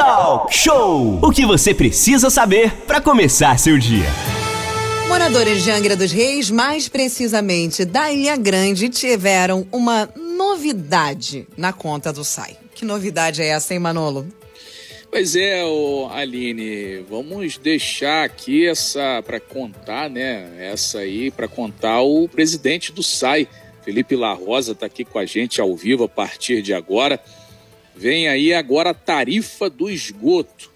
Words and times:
Talk 0.00 0.56
Show! 0.56 1.18
O 1.22 1.30
que 1.30 1.44
você 1.44 1.74
precisa 1.74 2.30
saber 2.30 2.72
para 2.86 3.02
começar 3.02 3.58
seu 3.58 3.76
dia. 3.76 4.06
Moradores 5.06 5.62
de 5.62 5.70
Angra 5.70 5.94
dos 5.94 6.10
Reis, 6.10 6.50
mais 6.50 6.88
precisamente 6.88 7.84
da 7.84 8.10
Ilha 8.10 8.34
Grande, 8.34 8.88
tiveram 8.88 9.66
uma 9.70 10.08
novidade 10.16 11.46
na 11.54 11.70
conta 11.70 12.14
do 12.14 12.24
SAI. 12.24 12.56
Que 12.74 12.82
novidade 12.82 13.42
é 13.42 13.48
essa, 13.48 13.74
hein, 13.74 13.80
Manolo? 13.80 14.26
Pois 15.10 15.36
é, 15.36 15.60
Aline, 16.14 17.04
vamos 17.06 17.58
deixar 17.58 18.24
aqui 18.24 18.66
essa 18.66 19.22
para 19.22 19.38
contar, 19.38 20.08
né? 20.08 20.50
Essa 20.58 21.00
aí 21.00 21.30
para 21.30 21.46
contar 21.46 22.00
o 22.00 22.26
presidente 22.26 22.90
do 22.90 23.02
SAI, 23.02 23.46
Felipe 23.84 24.16
La 24.16 24.32
Rosa, 24.32 24.72
está 24.72 24.86
aqui 24.86 25.04
com 25.04 25.18
a 25.18 25.26
gente 25.26 25.60
ao 25.60 25.76
vivo 25.76 26.04
a 26.04 26.08
partir 26.08 26.62
de 26.62 26.72
agora. 26.72 27.20
Vem 28.00 28.28
aí 28.28 28.54
agora 28.54 28.90
a 28.90 28.94
tarifa 28.94 29.68
do 29.68 29.90
esgoto. 29.90 30.70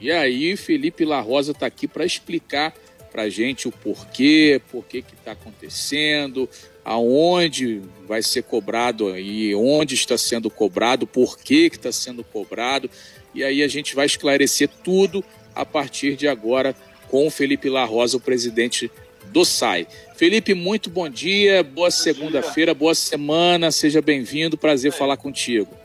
E 0.00 0.10
aí, 0.10 0.56
Felipe 0.56 1.04
La 1.04 1.20
Rosa 1.20 1.52
está 1.52 1.66
aqui 1.66 1.86
para 1.86 2.04
explicar 2.04 2.74
para 3.12 3.22
a 3.22 3.30
gente 3.30 3.68
o 3.68 3.70
porquê, 3.70 4.60
por 4.72 4.84
que 4.84 4.98
está 4.98 5.30
acontecendo, 5.30 6.50
aonde 6.84 7.80
vai 8.08 8.24
ser 8.24 8.42
cobrado 8.42 9.16
e 9.16 9.54
onde 9.54 9.94
está 9.94 10.18
sendo 10.18 10.50
cobrado, 10.50 11.06
por 11.06 11.38
que 11.38 11.70
está 11.72 11.92
sendo 11.92 12.24
cobrado 12.24 12.90
e 13.32 13.44
aí 13.44 13.62
a 13.62 13.68
gente 13.68 13.94
vai 13.94 14.06
esclarecer 14.06 14.68
tudo 14.82 15.24
a 15.54 15.64
partir 15.64 16.16
de 16.16 16.26
agora 16.26 16.74
com 17.08 17.24
o 17.24 17.30
Felipe 17.30 17.70
La 17.70 17.84
Rosa, 17.84 18.16
o 18.16 18.20
presidente 18.20 18.90
do 19.26 19.44
SAI. 19.44 19.86
Felipe, 20.16 20.54
muito 20.54 20.90
bom 20.90 21.08
dia, 21.08 21.62
boa 21.62 21.92
segunda-feira, 21.92 22.74
boa 22.74 22.96
semana, 22.96 23.70
seja 23.70 24.02
bem-vindo, 24.02 24.58
prazer 24.58 24.90
falar 24.90 25.16
contigo. 25.16 25.83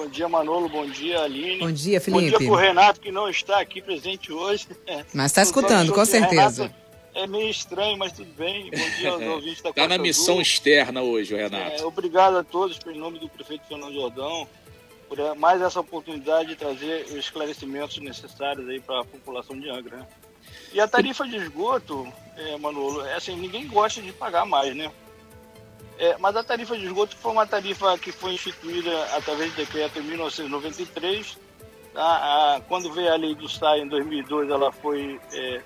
Bom 0.00 0.08
dia, 0.08 0.28
Manolo, 0.30 0.66
bom 0.66 0.86
dia, 0.86 1.20
Aline. 1.20 1.58
Bom 1.58 1.70
dia, 1.70 2.00
Felipe. 2.00 2.30
Bom 2.30 2.38
dia 2.38 2.48
para 2.48 2.56
o 2.56 2.58
Renato, 2.58 3.00
que 3.02 3.12
não 3.12 3.28
está 3.28 3.60
aqui 3.60 3.82
presente 3.82 4.32
hoje. 4.32 4.66
Mas 5.12 5.26
está 5.26 5.42
escutando, 5.42 5.92
com 5.92 6.04
certeza. 6.06 6.62
Renato 6.62 6.80
é 7.12 7.26
meio 7.26 7.50
estranho, 7.50 7.98
mas 7.98 8.12
tudo 8.12 8.32
bem. 8.34 8.70
Bom 8.70 8.90
dia 8.98 9.10
aos 9.10 9.20
ouvintes 9.26 9.60
da 9.60 9.70
Está 9.70 9.88
na 9.88 9.98
missão 9.98 10.40
externa 10.40 11.02
hoje, 11.02 11.36
Renato. 11.36 11.82
É, 11.82 11.84
obrigado 11.84 12.38
a 12.38 12.44
todos, 12.44 12.78
em 12.86 12.96
nome 12.96 13.18
do 13.18 13.28
prefeito 13.28 13.66
Fernando 13.66 13.92
Jordão, 13.92 14.48
por 15.06 15.18
mais 15.36 15.60
essa 15.60 15.80
oportunidade 15.80 16.50
de 16.50 16.56
trazer 16.56 17.04
os 17.06 17.16
esclarecimentos 17.16 17.98
necessários 17.98 18.66
aí 18.70 18.80
para 18.80 19.00
a 19.00 19.04
população 19.04 19.58
de 19.58 19.68
Angra. 19.68 19.98
Né? 19.98 20.06
E 20.72 20.80
a 20.80 20.88
tarifa 20.88 21.26
de 21.26 21.36
esgoto, 21.36 22.10
é, 22.38 22.56
Manolo, 22.56 23.04
é 23.04 23.16
assim, 23.16 23.36
ninguém 23.36 23.66
gosta 23.66 24.00
de 24.00 24.12
pagar 24.12 24.46
mais, 24.46 24.74
né? 24.74 24.90
É, 26.00 26.16
mas 26.18 26.34
a 26.34 26.42
tarifa 26.42 26.78
de 26.78 26.86
esgoto 26.86 27.14
foi 27.14 27.30
uma 27.30 27.46
tarifa 27.46 27.98
que 27.98 28.10
foi 28.10 28.32
instituída 28.32 28.90
através 29.14 29.52
do 29.52 29.56
decreto 29.56 29.98
em 29.98 30.02
1993. 30.02 31.38
Tá? 31.92 32.02
A, 32.02 32.60
quando 32.62 32.90
veio 32.90 33.12
a 33.12 33.16
lei 33.16 33.34
do 33.34 33.46
SAI 33.46 33.80
em 33.80 33.88
2002, 33.88 34.48
ela 34.48 34.72
foi 34.72 35.20
é, 35.30 35.60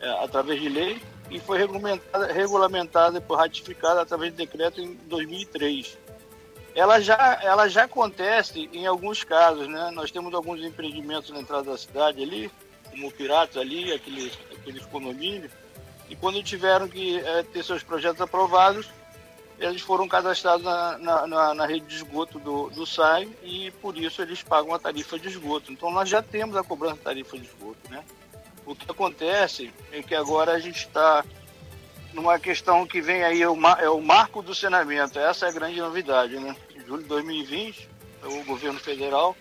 é, 0.00 0.24
através 0.24 0.58
de 0.58 0.70
lei 0.70 1.02
e 1.30 1.38
foi 1.38 1.58
regulamentada, 1.58 2.32
regulamentada 2.32 3.18
e 3.18 3.34
ratificada 3.34 4.00
através 4.00 4.30
de 4.30 4.38
decreto 4.38 4.80
em 4.80 4.94
2003 5.06 5.98
ela 6.74 7.00
já, 7.00 7.38
ela 7.40 7.68
já 7.68 7.84
acontece 7.84 8.68
em 8.72 8.84
alguns 8.84 9.22
casos, 9.22 9.68
né? 9.68 9.92
Nós 9.92 10.10
temos 10.10 10.34
alguns 10.34 10.60
empreendimentos 10.60 11.30
na 11.30 11.38
entrada 11.38 11.70
da 11.70 11.78
cidade 11.78 12.20
ali, 12.20 12.50
como 12.90 13.12
Piratas 13.12 13.56
ali, 13.56 13.92
aqueles, 13.92 14.36
aqueles 14.52 14.84
condomínios, 14.86 15.52
e 16.10 16.16
quando 16.16 16.42
tiveram 16.42 16.88
que 16.88 17.18
é, 17.18 17.44
ter 17.44 17.62
seus 17.62 17.84
projetos 17.84 18.20
aprovados, 18.20 18.88
eles 19.58 19.82
foram 19.82 20.08
cadastrados 20.08 20.64
na, 20.64 20.98
na, 20.98 21.26
na, 21.26 21.54
na, 21.54 21.66
rede 21.66 21.86
de 21.86 21.94
esgoto 21.94 22.38
do, 22.38 22.70
do 22.70 22.84
SAI 22.84 23.28
e 23.42 23.70
por 23.80 23.96
isso 23.96 24.20
eles 24.20 24.42
pagam 24.42 24.74
a 24.74 24.78
tarifa 24.78 25.18
de 25.18 25.28
esgoto. 25.28 25.72
Então 25.72 25.90
nós 25.90 26.08
já 26.08 26.22
temos 26.22 26.56
a 26.56 26.64
cobrança 26.64 26.96
de 26.96 27.02
tarifa 27.02 27.38
de 27.38 27.46
esgoto, 27.46 27.78
né? 27.88 28.04
O 28.66 28.74
que 28.74 28.90
acontece 28.90 29.72
é 29.92 30.02
que 30.02 30.14
agora 30.14 30.52
a 30.52 30.58
gente 30.58 30.78
está 30.78 31.24
numa 32.12 32.38
questão 32.38 32.86
que 32.86 33.00
vem 33.00 33.22
aí, 33.22 33.42
é 33.42 33.48
o, 33.48 33.56
é 33.78 33.90
o 33.90 34.00
marco 34.00 34.42
do 34.42 34.54
saneamento. 34.54 35.18
Essa 35.18 35.46
é 35.46 35.48
a 35.50 35.52
grande 35.52 35.80
novidade, 35.80 36.38
né? 36.38 36.56
Em 36.74 36.80
julho 36.80 37.02
de 37.02 37.08
2020, 37.08 37.88
o 38.22 38.44
governo 38.44 38.80
federal, 38.80 39.36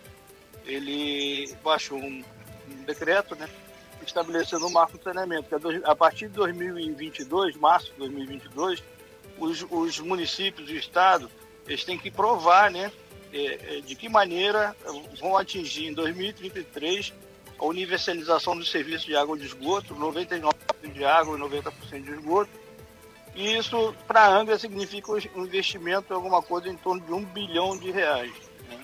ele 0.66 1.56
baixou 1.64 1.98
um, 1.98 2.24
um 2.70 2.84
decreto, 2.84 3.36
né? 3.36 3.48
Estabelecendo 4.06 4.68
o 4.68 4.72
marco 4.72 4.98
do 4.98 5.04
saneamento. 5.04 5.48
Que 5.48 5.56
é 5.56 5.82
a 5.86 5.96
partir 5.96 6.28
de 6.28 6.34
2022, 6.34 7.56
março 7.56 7.92
de 7.94 8.00
2022, 8.00 8.84
os, 9.44 9.66
os 9.70 10.00
municípios 10.00 10.70
e 10.70 10.74
o 10.74 10.78
Estado, 10.78 11.30
eles 11.68 11.84
têm 11.84 11.98
que 11.98 12.10
provar, 12.10 12.72
né? 12.72 12.92
É, 13.32 13.78
é, 13.78 13.82
de 13.82 13.96
que 13.96 14.08
maneira 14.08 14.76
vão 15.20 15.36
atingir 15.36 15.88
em 15.88 15.94
2033 15.94 17.12
a 17.58 17.66
universalização 17.66 18.56
do 18.56 18.64
serviço 18.64 19.08
de 19.08 19.16
água 19.16 19.36
de 19.36 19.46
esgoto, 19.46 19.96
99% 19.96 20.54
de 20.94 21.04
água 21.04 21.36
e 21.36 21.42
90% 21.42 22.04
de 22.04 22.12
esgoto, 22.12 22.52
e 23.36 23.58
isso, 23.58 23.96
para 24.08 24.22
a 24.22 24.38
Angra, 24.38 24.60
significa 24.60 25.12
um 25.12 25.44
investimento 25.44 26.14
em 26.14 26.16
alguma 26.16 26.42
coisa 26.42 26.70
em 26.70 26.78
torno 26.78 27.02
de 27.02 27.12
um 27.12 27.26
bilhão 27.26 27.76
de 27.78 27.90
reais. 27.90 28.32
Né? 28.70 28.80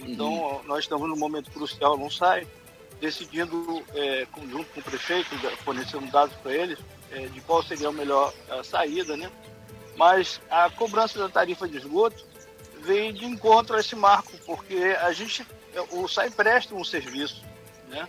Então, 0.00 0.32
uhum. 0.32 0.62
nós 0.64 0.80
estamos 0.80 1.08
num 1.08 1.16
momento 1.16 1.50
crucial, 1.52 1.96
não 1.96 2.10
sai, 2.10 2.46
decidindo, 3.00 3.82
é, 3.94 4.26
junto 4.50 4.68
com 4.72 4.80
o 4.80 4.82
prefeito, 4.82 5.28
fornecendo 5.64 6.10
dados 6.10 6.34
para 6.36 6.52
eles, 6.52 6.78
é, 7.12 7.26
de 7.26 7.40
qual 7.42 7.62
seria 7.62 7.88
a 7.88 7.92
melhor 7.92 8.34
a 8.50 8.64
saída, 8.64 9.16
né? 9.16 9.30
Mas 9.98 10.40
a 10.48 10.70
cobrança 10.70 11.18
da 11.18 11.28
tarifa 11.28 11.66
de 11.68 11.76
esgoto 11.76 12.24
vem 12.82 13.12
de 13.12 13.24
encontro 13.24 13.76
a 13.76 13.80
esse 13.80 13.96
marco, 13.96 14.30
porque 14.46 14.96
a 15.00 15.12
gente, 15.12 15.44
o 15.90 16.06
SAI 16.06 16.30
presta 16.30 16.72
um 16.72 16.84
serviço, 16.84 17.42
né? 17.88 18.08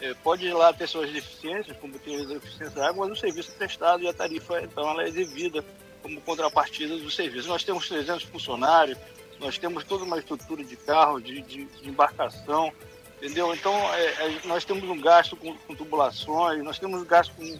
É, 0.00 0.14
pode 0.14 0.46
ir 0.46 0.54
lá 0.54 0.72
ter 0.72 0.86
suas 0.86 1.10
deficiências, 1.10 1.76
como 1.78 1.98
tem 1.98 2.20
as 2.20 2.28
deficiências 2.28 2.72
da 2.74 2.88
água, 2.88 3.08
mas 3.08 3.18
o 3.18 3.20
serviço 3.20 3.50
é 3.50 3.54
prestado 3.54 4.02
e 4.04 4.08
a 4.08 4.12
tarifa, 4.12 4.60
então, 4.60 4.88
ela 4.88 5.02
é 5.02 5.10
devida 5.10 5.64
como 6.02 6.20
contrapartida 6.20 6.96
do 6.96 7.10
serviço. 7.10 7.48
Nós 7.48 7.64
temos 7.64 7.88
300 7.88 8.22
funcionários, 8.24 8.96
nós 9.40 9.58
temos 9.58 9.82
toda 9.82 10.04
uma 10.04 10.18
estrutura 10.18 10.62
de 10.62 10.76
carro, 10.76 11.20
de, 11.20 11.40
de, 11.42 11.64
de 11.64 11.88
embarcação, 11.88 12.72
entendeu? 13.16 13.52
Então, 13.52 13.74
é, 13.94 14.04
é, 14.04 14.40
nós 14.44 14.64
temos 14.64 14.88
um 14.88 15.00
gasto 15.00 15.36
com, 15.36 15.56
com, 15.56 15.74
tubulações, 15.74 16.62
nós 16.62 16.78
temos 16.78 17.02
um 17.02 17.04
gasto 17.04 17.34
com, 17.34 17.58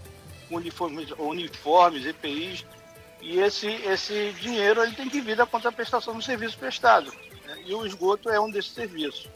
com 0.48 0.56
uniformes, 0.56 1.10
uniformes, 1.18 2.06
EPIs, 2.06 2.64
e 3.24 3.40
esse, 3.40 3.66
esse 3.66 4.32
dinheiro 4.40 4.82
ele 4.82 4.92
tem 4.92 5.08
que 5.08 5.20
vir 5.20 5.34
da 5.34 5.46
contraprestação 5.46 6.14
do 6.14 6.22
serviço 6.22 6.58
prestado. 6.58 7.10
Né? 7.46 7.56
E 7.66 7.74
o 7.74 7.86
esgoto 7.86 8.28
é 8.28 8.38
um 8.38 8.50
desses 8.50 8.72
serviços. 8.72 9.28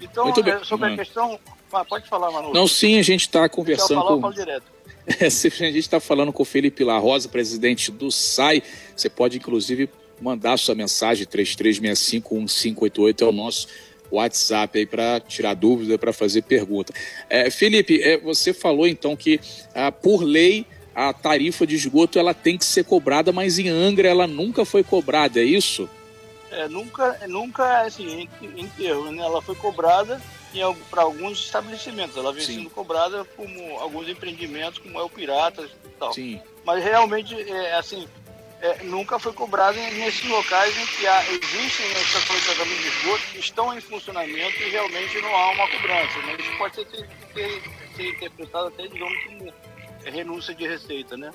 Então, 0.00 0.28
é, 0.30 0.64
sobre 0.64 0.88
a 0.88 0.92
hum. 0.92 0.96
questão 0.96 1.38
ah, 1.72 1.84
pode 1.84 2.08
falar, 2.08 2.30
Manu. 2.30 2.52
Não, 2.52 2.68
sim, 2.68 2.98
a 2.98 3.02
gente 3.02 3.22
está 3.22 3.48
conversando 3.48 4.00
falar, 4.00 4.20
com... 4.20 4.30
direto. 4.30 4.64
a 5.20 5.28
gente 5.28 5.78
está 5.78 5.98
falando 6.00 6.32
com 6.32 6.42
o 6.42 6.46
Felipe 6.46 6.84
La 6.84 6.98
Rosa, 6.98 7.28
presidente 7.28 7.90
do 7.90 8.10
SAI. 8.12 8.62
Você 8.96 9.10
pode, 9.10 9.38
inclusive, 9.38 9.90
mandar 10.20 10.56
sua 10.56 10.74
mensagem 10.74 11.26
33651588 11.26 13.22
é 13.22 13.24
o 13.24 13.32
nosso 13.32 13.66
WhatsApp 14.10 14.78
aí 14.78 14.86
para 14.86 15.18
tirar 15.20 15.54
dúvida, 15.54 15.98
para 15.98 16.12
fazer 16.12 16.42
pergunta. 16.42 16.94
É, 17.28 17.50
Felipe, 17.50 18.00
é, 18.00 18.18
você 18.18 18.54
falou 18.54 18.86
então 18.86 19.16
que 19.16 19.40
ah, 19.74 19.90
por 19.90 20.22
lei 20.22 20.64
a 20.94 21.12
tarifa 21.12 21.66
de 21.66 21.74
esgoto 21.74 22.18
ela 22.18 22.32
tem 22.32 22.56
que 22.56 22.64
ser 22.64 22.84
cobrada, 22.84 23.32
mas 23.32 23.58
em 23.58 23.68
Angra 23.68 24.08
ela 24.08 24.26
nunca 24.26 24.64
foi 24.64 24.84
cobrada, 24.84 25.40
é 25.40 25.44
isso? 25.44 25.88
É, 26.50 26.68
nunca, 26.68 27.18
nunca 27.26 27.80
assim, 27.82 28.28
em, 28.40 28.68
termos, 28.68 29.10
né? 29.10 29.22
Ela 29.22 29.42
foi 29.42 29.56
cobrada 29.56 30.20
para 30.88 31.02
alguns 31.02 31.40
estabelecimentos. 31.40 32.16
Ela 32.16 32.32
vem 32.32 32.44
Sim. 32.44 32.54
sendo 32.58 32.70
cobrada 32.70 33.24
como 33.36 33.78
alguns 33.80 34.08
empreendimentos, 34.08 34.78
como 34.78 34.98
é 34.98 35.02
o 35.02 35.10
Piratas 35.10 35.68
e 35.84 35.88
tal. 35.98 36.12
Sim. 36.12 36.40
Mas 36.64 36.84
realmente, 36.84 37.34
é, 37.34 37.74
assim, 37.74 38.06
é, 38.60 38.84
nunca 38.84 39.18
foi 39.18 39.32
cobrada 39.32 39.78
nesses 39.90 40.24
locais 40.28 40.76
em 40.78 40.86
que 40.86 41.06
há, 41.06 41.24
existem 41.28 41.86
estações 41.92 42.40
de 42.40 42.46
tratamento 42.46 42.80
de 42.80 42.88
esgoto 42.88 43.22
que 43.32 43.38
estão 43.38 43.76
em 43.76 43.80
funcionamento 43.80 44.62
e 44.62 44.70
realmente 44.70 45.20
não 45.20 45.34
há 45.34 45.50
uma 45.50 45.68
cobrança. 45.68 46.18
Né? 46.20 46.36
Isso 46.38 46.56
pode 46.56 46.74
ser, 46.76 47.08
ter, 47.34 47.62
ser 47.96 48.08
interpretado 48.10 48.68
até, 48.68 48.86
digamos, 48.86 49.24
como 49.24 49.52
renúncia 50.10 50.54
de 50.54 50.66
receita, 50.66 51.16
né? 51.16 51.30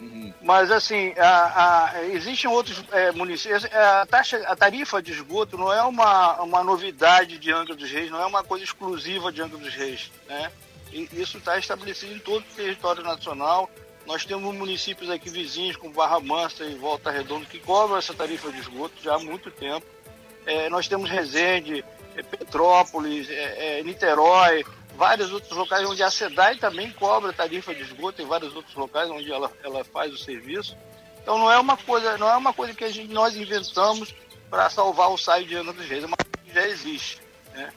Uhum. 0.00 0.32
Mas 0.42 0.70
assim, 0.70 1.14
a, 1.16 1.94
a, 1.94 2.04
existem 2.04 2.50
outros 2.50 2.84
é, 2.92 3.12
municípios. 3.12 3.64
É, 3.64 3.76
a, 3.76 4.06
taxa, 4.06 4.36
a 4.46 4.54
tarifa 4.54 5.00
de 5.00 5.12
esgoto 5.12 5.56
não 5.56 5.72
é 5.72 5.82
uma, 5.82 6.42
uma 6.42 6.62
novidade 6.62 7.38
de 7.38 7.50
Angra 7.50 7.74
dos 7.74 7.90
Reis, 7.90 8.10
não 8.10 8.20
é 8.20 8.26
uma 8.26 8.44
coisa 8.44 8.64
exclusiva 8.64 9.32
de 9.32 9.40
Angra 9.40 9.58
dos 9.58 9.74
Reis. 9.74 10.10
Né? 10.28 10.52
E 10.92 11.08
isso 11.12 11.38
está 11.38 11.58
estabelecido 11.58 12.14
em 12.14 12.18
todo 12.18 12.42
o 12.42 12.54
território 12.54 13.02
nacional. 13.02 13.70
Nós 14.06 14.24
temos 14.24 14.54
municípios 14.54 15.10
aqui 15.10 15.28
vizinhos, 15.28 15.76
como 15.76 15.92
Barra 15.92 16.20
Mansa 16.20 16.64
e 16.64 16.74
Volta 16.76 17.10
Redonda, 17.10 17.46
que 17.46 17.58
cobram 17.58 17.96
essa 17.96 18.14
tarifa 18.14 18.52
de 18.52 18.60
esgoto 18.60 18.94
já 19.02 19.14
há 19.14 19.18
muito 19.18 19.50
tempo. 19.50 19.84
É, 20.44 20.68
nós 20.68 20.86
temos 20.86 21.10
Resende, 21.10 21.84
é, 22.14 22.22
Petrópolis, 22.22 23.28
é, 23.28 23.78
é, 23.78 23.82
Niterói, 23.82 24.64
vários 24.96 25.32
outros 25.32 25.52
locais 25.52 25.88
onde 25.88 26.02
a 26.02 26.10
SEDAI 26.10 26.56
também 26.56 26.90
cobra 26.90 27.32
tarifa 27.32 27.74
de 27.74 27.82
esgoto, 27.82 28.18
tem 28.18 28.26
vários 28.26 28.54
outros 28.54 28.74
locais 28.74 29.10
onde 29.10 29.30
ela, 29.30 29.50
ela 29.62 29.84
faz 29.84 30.12
o 30.12 30.18
serviço. 30.18 30.76
Então 31.22 31.38
não 31.38 31.50
é 31.50 31.58
uma 31.58 31.76
coisa, 31.76 32.16
não 32.16 32.28
é 32.28 32.36
uma 32.36 32.52
coisa 32.52 32.74
que 32.74 32.84
a 32.84 32.90
gente, 32.90 33.12
nós 33.12 33.36
inventamos 33.36 34.14
para 34.50 34.70
salvar 34.70 35.10
o 35.10 35.18
saio 35.18 35.46
de 35.46 35.54
Ana 35.54 35.72
dos 35.72 35.86
Reis, 35.86 36.04
é 36.04 36.06
uma 36.06 36.16
coisa 36.16 36.44
que 36.44 36.54
já 36.54 36.68
existe. 36.68 37.20
Né? 37.52 37.72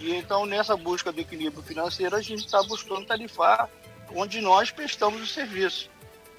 E 0.00 0.14
então, 0.14 0.44
nessa 0.44 0.76
busca 0.76 1.12
do 1.12 1.20
equilíbrio 1.20 1.62
financeiro, 1.62 2.16
a 2.16 2.20
gente 2.20 2.44
está 2.44 2.62
buscando 2.62 3.06
tarifar 3.06 3.68
onde 4.14 4.40
nós 4.40 4.70
prestamos 4.70 5.22
o 5.22 5.26
serviço. 5.26 5.88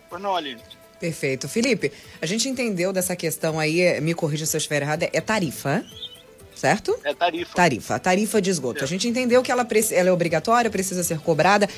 Pois 0.09 0.21
não, 0.21 0.35
Aline? 0.35 0.61
Perfeito. 0.99 1.47
Felipe, 1.47 1.91
a 2.21 2.25
gente 2.25 2.47
entendeu 2.47 2.91
dessa 2.91 3.15
questão 3.15 3.59
aí, 3.59 3.99
me 4.01 4.13
corrija 4.13 4.45
se 4.45 4.55
eu 4.55 4.59
estiver 4.59 4.81
errada, 4.81 5.09
é 5.11 5.21
tarifa, 5.21 5.85
certo? 6.55 6.97
É 7.03 7.13
tarifa. 7.13 7.53
Tarifa, 7.53 7.99
tarifa 7.99 8.41
de 8.41 8.49
esgoto. 8.49 8.81
É. 8.81 8.83
A 8.83 8.87
gente 8.87 9.07
entendeu 9.07 9.43
que 9.43 9.51
ela, 9.51 9.67
ela 9.91 10.09
é 10.09 10.11
obrigatória, 10.11 10.71
precisa 10.71 11.03
ser 11.03 11.19
cobrada. 11.19 11.69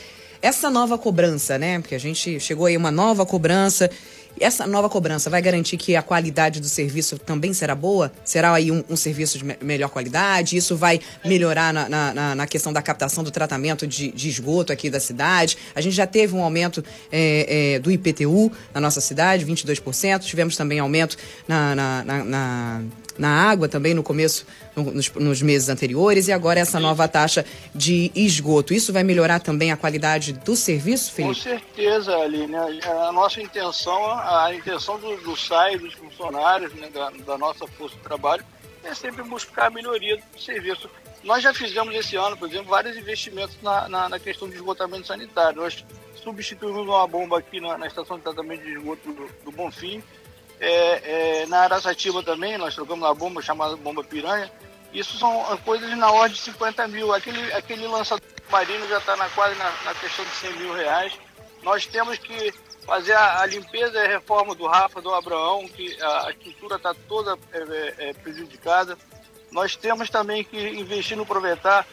Essa 0.41 0.69
nova 0.69 0.97
cobrança, 0.97 1.57
né? 1.57 1.79
Porque 1.79 1.95
a 1.95 1.99
gente 1.99 2.39
chegou 2.39 2.67
aí 2.67 2.77
uma 2.77 2.91
nova 2.91 3.25
cobrança 3.25 3.89
essa 4.39 4.67
nova 4.67 4.89
cobrança 4.89 5.29
vai 5.29 5.41
garantir 5.41 5.77
que 5.77 5.95
a 5.95 6.01
qualidade 6.01 6.59
do 6.59 6.67
serviço 6.67 7.17
também 7.17 7.53
será 7.53 7.73
boa? 7.73 8.11
Será 8.23 8.53
aí 8.53 8.71
um, 8.71 8.83
um 8.89 8.95
serviço 8.95 9.37
de 9.37 9.43
me 9.43 9.57
melhor 9.61 9.89
qualidade? 9.89 10.55
Isso 10.55 10.75
vai 10.75 10.99
melhorar 11.25 11.73
na, 11.73 11.89
na, 11.89 12.35
na, 12.35 12.47
questão 12.47 12.71
da 12.71 12.81
captação 12.81 13.23
do 13.23 13.31
tratamento 13.31 13.87
de, 13.87 14.11
de, 14.11 14.29
esgoto 14.29 14.71
aqui 14.71 14.89
da 14.89 14.99
cidade? 14.99 15.57
A 15.75 15.81
gente 15.81 15.95
já 15.95 16.07
teve 16.07 16.35
um 16.35 16.41
aumento 16.41 16.83
é, 17.11 17.73
é, 17.75 17.79
do 17.79 17.91
IPTU 17.91 18.51
na 18.73 18.79
nossa 18.79 19.01
cidade, 19.01 19.45
22%. 19.45 20.19
Tivemos 20.21 20.55
também 20.55 20.79
aumento 20.79 21.17
na, 21.47 21.75
na 21.75 22.83
na 23.17 23.29
água 23.29 23.67
também 23.67 23.93
no 23.93 24.03
começo, 24.03 24.45
no, 24.75 24.91
nos, 24.91 25.11
nos, 25.13 25.41
meses 25.41 25.69
anteriores, 25.69 26.27
e 26.27 26.31
agora 26.31 26.59
essa 26.59 26.79
nova 26.79 27.07
taxa 27.07 27.45
de 27.73 28.11
esgoto. 28.15 28.73
Isso 28.73 28.93
vai 28.93 29.03
melhorar 29.03 29.39
também 29.39 29.71
a 29.71 29.77
qualidade 29.77 30.33
do 30.33 30.55
serviço, 30.55 31.11
Felipe? 31.11 31.35
Com 31.35 31.41
certeza, 31.41 32.15
Aline. 32.15 32.55
A 32.55 33.11
nossa 33.11 33.41
intenção, 33.41 34.11
a 34.11 34.53
intenção 34.53 34.99
do, 34.99 35.17
do 35.17 35.35
SAI, 35.35 35.77
dos 35.77 35.93
funcionários, 35.93 36.73
né, 36.73 36.89
da, 36.93 37.09
da 37.09 37.37
nossa 37.37 37.67
força 37.67 37.95
de 37.95 38.01
trabalho, 38.01 38.43
é 38.83 38.93
sempre 38.93 39.23
buscar 39.23 39.67
a 39.67 39.69
melhoria 39.69 40.17
do 40.17 40.41
serviço. 40.41 40.89
Nós 41.23 41.43
já 41.43 41.53
fizemos 41.53 41.93
esse 41.93 42.15
ano, 42.15 42.37
por 42.37 42.47
exemplo, 42.47 42.69
vários 42.69 42.95
investimentos 42.95 43.57
na, 43.61 43.89
na, 43.89 44.09
na 44.09 44.19
questão 44.19 44.47
de 44.47 44.55
esgotamento 44.55 45.07
sanitário. 45.07 45.61
Nós 45.61 45.83
substituímos 46.23 46.85
uma 46.85 47.07
bomba 47.07 47.39
aqui 47.39 47.59
na, 47.59 47.77
na 47.77 47.87
estação 47.87 48.17
de 48.17 48.23
tratamento 48.23 48.63
de 48.63 48.73
esgoto 48.73 49.11
do, 49.11 49.29
do 49.45 49.51
Bonfim, 49.51 50.03
é, 50.59 51.41
é, 51.41 51.45
na 51.47 51.61
Araçatiba 51.61 52.23
também, 52.23 52.57
nós 52.57 52.73
trocamos 52.73 53.05
uma 53.05 53.13
bomba 53.13 53.41
chamada 53.41 53.75
bomba 53.75 54.03
piranha. 54.03 54.51
Isso 54.93 55.17
são 55.17 55.45
coisas 55.63 55.95
na 55.97 56.11
ordem 56.11 56.35
de 56.35 56.41
50 56.41 56.87
mil. 56.87 57.13
Aquele, 57.13 57.53
aquele 57.53 57.87
lançador 57.87 58.25
marino 58.49 58.87
já 58.87 58.97
está 58.97 59.15
na 59.15 59.29
quase 59.29 59.55
na, 59.55 59.71
na, 59.85 59.93
questão 59.95 60.25
de 60.25 60.31
100 60.31 60.53
mil 60.53 60.73
reais. 60.73 61.13
Nós 61.61 61.85
temos 61.85 62.17
que 62.17 62.53
fazer 62.85 63.13
a, 63.13 63.41
a 63.41 63.45
limpeza 63.45 63.97
e 63.97 64.05
a 64.05 64.07
reforma 64.07 64.55
do 64.55 64.65
Rafa, 64.65 65.01
do 65.01 65.13
Abraão, 65.13 65.67
que 65.67 66.01
a, 66.01 66.27
a 66.27 66.31
estrutura 66.31 66.77
está 66.77 66.95
toda 67.07 67.37
é, 67.51 67.57
é, 67.59 68.09
é, 68.09 68.13
prejudicada. 68.13 68.97
Nós 69.51 69.75
temos 69.75 70.09
também 70.09 70.43
que 70.43 70.57
investir 70.57 71.15
no 71.15 71.23
aproveitar 71.23 71.85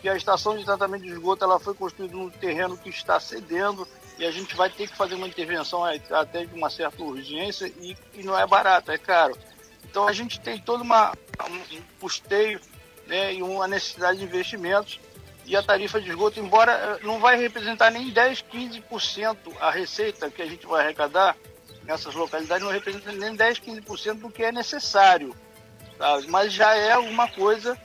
que 0.00 0.08
a 0.08 0.16
estação 0.16 0.56
de 0.56 0.64
tratamento 0.64 1.02
de 1.02 1.10
esgoto 1.10 1.44
ela 1.44 1.58
foi 1.58 1.74
construída 1.74 2.14
num 2.14 2.28
terreno 2.28 2.76
que 2.76 2.90
está 2.90 3.18
cedendo 3.18 3.86
e 4.22 4.24
a 4.24 4.30
gente 4.30 4.54
vai 4.54 4.70
ter 4.70 4.86
que 4.86 4.96
fazer 4.96 5.16
uma 5.16 5.26
intervenção 5.26 5.82
até 5.84 6.46
de 6.46 6.54
uma 6.54 6.70
certa 6.70 7.02
urgência 7.02 7.66
e, 7.66 7.96
e 8.14 8.22
não 8.22 8.38
é 8.38 8.46
barato, 8.46 8.92
é 8.92 8.96
caro. 8.96 9.36
Então 9.84 10.06
a 10.06 10.12
gente 10.12 10.38
tem 10.38 10.60
todo 10.60 10.82
uma, 10.82 11.12
um 11.50 11.82
custeio 12.00 12.60
né, 13.08 13.34
e 13.34 13.42
uma 13.42 13.66
necessidade 13.66 14.20
de 14.20 14.24
investimentos 14.24 15.00
e 15.44 15.56
a 15.56 15.62
tarifa 15.62 16.00
de 16.00 16.08
esgoto, 16.08 16.38
embora 16.38 16.70
eh, 16.72 17.04
não 17.04 17.18
vai 17.18 17.36
representar 17.36 17.90
nem 17.90 18.10
10, 18.10 18.44
15% 18.44 19.36
a 19.60 19.72
receita 19.72 20.30
que 20.30 20.40
a 20.40 20.46
gente 20.46 20.66
vai 20.66 20.84
arrecadar 20.84 21.36
nessas 21.82 22.14
localidades, 22.14 22.64
não 22.64 22.70
representa 22.70 23.10
nem 23.10 23.34
10, 23.34 23.58
15% 23.58 24.20
do 24.20 24.30
que 24.30 24.44
é 24.44 24.52
necessário. 24.52 25.34
Sabe? 25.98 26.28
Mas 26.28 26.52
já 26.52 26.76
é 26.76 26.92
alguma 26.92 27.26
coisa 27.28 27.76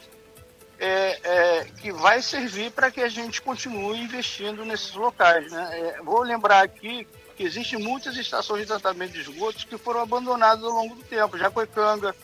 é, 0.79 1.19
é, 1.23 1.65
que 1.81 1.91
vai 1.91 2.21
servir 2.21 2.71
para 2.71 2.91
que 2.91 3.01
a 3.01 3.09
gente 3.09 3.41
continue 3.41 3.99
investindo 3.99 4.63
nesses 4.63 4.93
locais. 4.93 5.51
Né? 5.51 5.79
É, 5.79 6.01
vou 6.03 6.21
lembrar 6.21 6.63
aqui 6.63 7.07
que 7.35 7.43
existem 7.43 7.79
muitas 7.79 8.15
estações 8.17 8.61
de 8.61 8.67
tratamento 8.67 9.13
de 9.13 9.21
esgotos 9.21 9.63
que 9.63 9.77
foram 9.77 10.01
abandonadas 10.01 10.63
ao 10.63 10.71
longo 10.71 10.95
do 10.95 11.03
tempo. 11.03 11.37
Jacuecanga, 11.37 12.15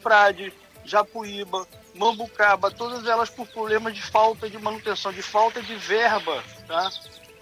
Frade, 0.00 0.52
Japuíba, 0.84 1.66
Mambucaba, 1.94 2.70
todas 2.70 3.06
elas 3.06 3.28
por 3.28 3.46
problemas 3.48 3.94
de 3.94 4.02
falta 4.02 4.48
de 4.48 4.58
manutenção, 4.58 5.12
de 5.12 5.22
falta 5.22 5.60
de 5.60 5.74
verba, 5.74 6.42
tá? 6.66 6.90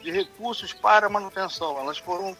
de 0.02 0.10
recursos 0.10 0.72
para 0.72 1.08
manutenção. 1.08 1.78
Elas 1.78 1.98
foram 1.98 2.36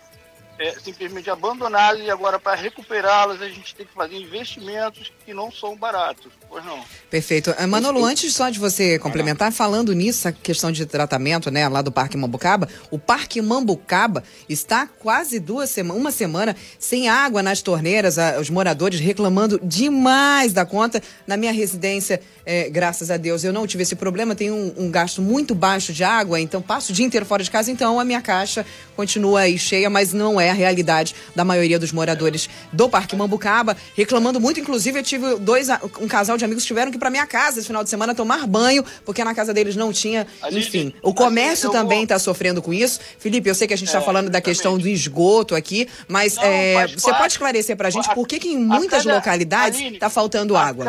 é, 0.58 0.74
simplesmente 0.80 1.30
abandonadas 1.30 2.00
e 2.04 2.10
agora 2.10 2.38
para 2.38 2.60
recuperá-las 2.60 3.40
a 3.40 3.48
gente 3.48 3.74
tem 3.74 3.86
que 3.86 3.94
fazer 3.94 4.16
investimentos 4.16 5.12
que 5.24 5.32
não 5.32 5.52
são 5.52 5.76
baratos, 5.76 6.32
pois 6.48 6.64
não. 6.64 6.80
Perfeito. 7.08 7.54
Eh, 7.56 7.66
Manolo, 7.66 8.04
antes 8.04 8.34
só 8.34 8.50
de 8.50 8.58
você 8.58 8.98
complementar, 8.98 9.52
falando 9.52 9.92
nisso, 9.92 10.26
a 10.26 10.32
questão 10.32 10.72
de 10.72 10.84
tratamento, 10.84 11.50
né, 11.50 11.68
lá 11.68 11.80
do 11.80 11.92
Parque 11.92 12.16
Mambucaba, 12.16 12.68
o 12.90 12.98
Parque 12.98 13.40
Mambucaba 13.40 14.24
está 14.48 14.86
quase 14.86 15.38
duas 15.38 15.70
semanas, 15.70 16.00
uma 16.00 16.10
semana 16.10 16.56
sem 16.78 17.08
água 17.08 17.42
nas 17.42 17.62
torneiras, 17.62 18.16
os 18.40 18.50
moradores 18.50 18.98
reclamando 18.98 19.60
demais 19.62 20.52
da 20.52 20.66
conta. 20.66 21.00
Na 21.26 21.36
minha 21.36 21.52
residência, 21.52 22.20
é, 22.44 22.68
graças 22.68 23.10
a 23.10 23.16
Deus, 23.16 23.44
eu 23.44 23.52
não 23.52 23.66
tive 23.66 23.84
esse 23.84 23.94
problema, 23.94 24.34
tenho 24.34 24.54
um, 24.54 24.74
um 24.86 24.90
gasto 24.90 25.22
muito 25.22 25.54
baixo 25.54 25.92
de 25.92 26.02
água, 26.02 26.40
então 26.40 26.60
passo 26.60 26.90
o 26.90 26.94
dia 26.94 27.06
inteiro 27.06 27.24
fora 27.24 27.44
de 27.44 27.50
casa, 27.50 27.70
então 27.70 28.00
a 28.00 28.04
minha 28.04 28.20
caixa 28.20 28.66
continua 28.96 29.40
aí 29.40 29.56
cheia, 29.58 29.88
mas 29.88 30.12
não 30.12 30.40
é 30.40 30.47
é 30.48 30.50
a 30.50 30.54
realidade 30.54 31.14
da 31.34 31.44
maioria 31.44 31.78
dos 31.78 31.92
moradores 31.92 32.48
do 32.72 32.88
Parque 32.88 33.14
Mambucaba, 33.14 33.76
reclamando 33.94 34.40
muito. 34.40 34.58
Inclusive, 34.58 34.98
eu 34.98 35.02
tive 35.02 35.36
dois, 35.36 35.68
um 36.00 36.08
casal 36.08 36.36
de 36.36 36.44
amigos 36.44 36.64
que 36.64 36.68
tiveram 36.68 36.90
que 36.90 36.96
ir 36.96 37.00
para 37.00 37.10
minha 37.10 37.26
casa 37.26 37.58
esse 37.58 37.66
final 37.66 37.84
de 37.84 37.90
semana 37.90 38.14
tomar 38.14 38.46
banho, 38.46 38.84
porque 39.04 39.22
na 39.22 39.34
casa 39.34 39.54
deles 39.54 39.76
não 39.76 39.92
tinha. 39.92 40.26
Enfim, 40.50 40.92
o 41.02 41.14
comércio 41.14 41.70
também 41.70 42.02
está 42.02 42.18
sofrendo 42.18 42.60
com 42.60 42.72
isso. 42.72 43.00
Felipe, 43.18 43.48
eu 43.48 43.54
sei 43.54 43.68
que 43.68 43.74
a 43.74 43.76
gente 43.76 43.88
está 43.88 44.00
é, 44.00 44.04
falando 44.04 44.30
da 44.30 44.40
questão 44.40 44.78
do 44.78 44.88
esgoto 44.88 45.54
aqui, 45.54 45.88
mas 46.08 46.36
é, 46.38 46.86
você 46.88 47.12
pode 47.14 47.32
esclarecer 47.32 47.76
para 47.76 47.88
a 47.88 47.90
gente 47.90 48.08
por 48.14 48.26
que, 48.26 48.38
que 48.38 48.48
em 48.48 48.58
muitas 48.58 49.04
localidades 49.04 49.80
está 49.80 50.10
faltando 50.10 50.56
água? 50.56 50.86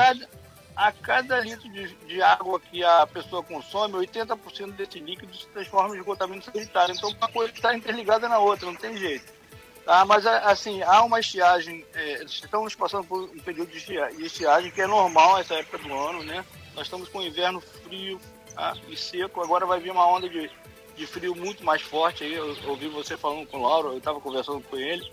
A 0.76 0.94
cada 0.94 1.42
litro 1.42 1.70
de, 1.70 1.94
de, 2.08 2.22
água 2.22 2.58
que 2.58 2.82
a 2.82 3.06
pessoa 3.06 3.44
consome, 3.44 3.96
80% 3.96 4.72
desse 4.78 4.98
líquido 4.98 5.36
se 5.36 5.46
transforma 5.48 5.94
em 5.94 6.00
esgotamento 6.00 6.46
sanitário. 6.46 6.96
Então, 6.96 7.10
uma 7.10 7.28
coisa 7.28 7.52
está 7.52 7.76
interligada 7.76 8.30
na 8.30 8.40
outra, 8.40 8.66
não 8.66 8.76
tem 8.78 8.96
jeito. 8.96 9.39
Tá? 9.86 10.06
Mas, 10.06 10.26
assim, 10.26 10.82
há 10.84 11.04
uma 11.04 11.20
estiagem, 11.20 11.86
é, 11.94 12.24
estamos 12.24 12.76
passando 12.76 13.06
por 13.06 13.24
um 13.24 13.40
período 13.40 13.72
de 13.72 13.78
estiagem 14.26 14.72
que 14.72 14.82
é 14.82 14.88
normal 14.88 15.40
essa 15.40 15.56
época 15.56 15.80
do 15.80 15.94
ano, 15.94 16.24
né? 16.24 16.46
Nós 16.76 16.86
estamos 16.86 17.10
com 17.10 17.22
inverno 17.22 17.60
frio 17.60 18.20
tá? 18.54 18.76
e 18.88 18.96
seco, 18.96 19.42
agora 19.42 19.66
vai 19.66 19.80
vir 19.80 19.92
uma 19.92 20.08
onda 20.08 20.30
de, 20.30 20.50
de 20.96 21.08
frio 21.08 21.36
muito 21.36 21.64
mais 21.64 21.82
forte 21.82 22.24
aí, 22.24 22.34
eu 22.34 22.56
ouvi 22.68 22.88
você 22.88 23.18
falando 23.18 23.48
com 23.48 23.58
o 23.58 23.64
Lauro, 23.64 23.90
eu 23.90 23.98
estava 23.98 24.22
conversando 24.22 24.62
com 24.62 24.78
ele. 24.78 25.12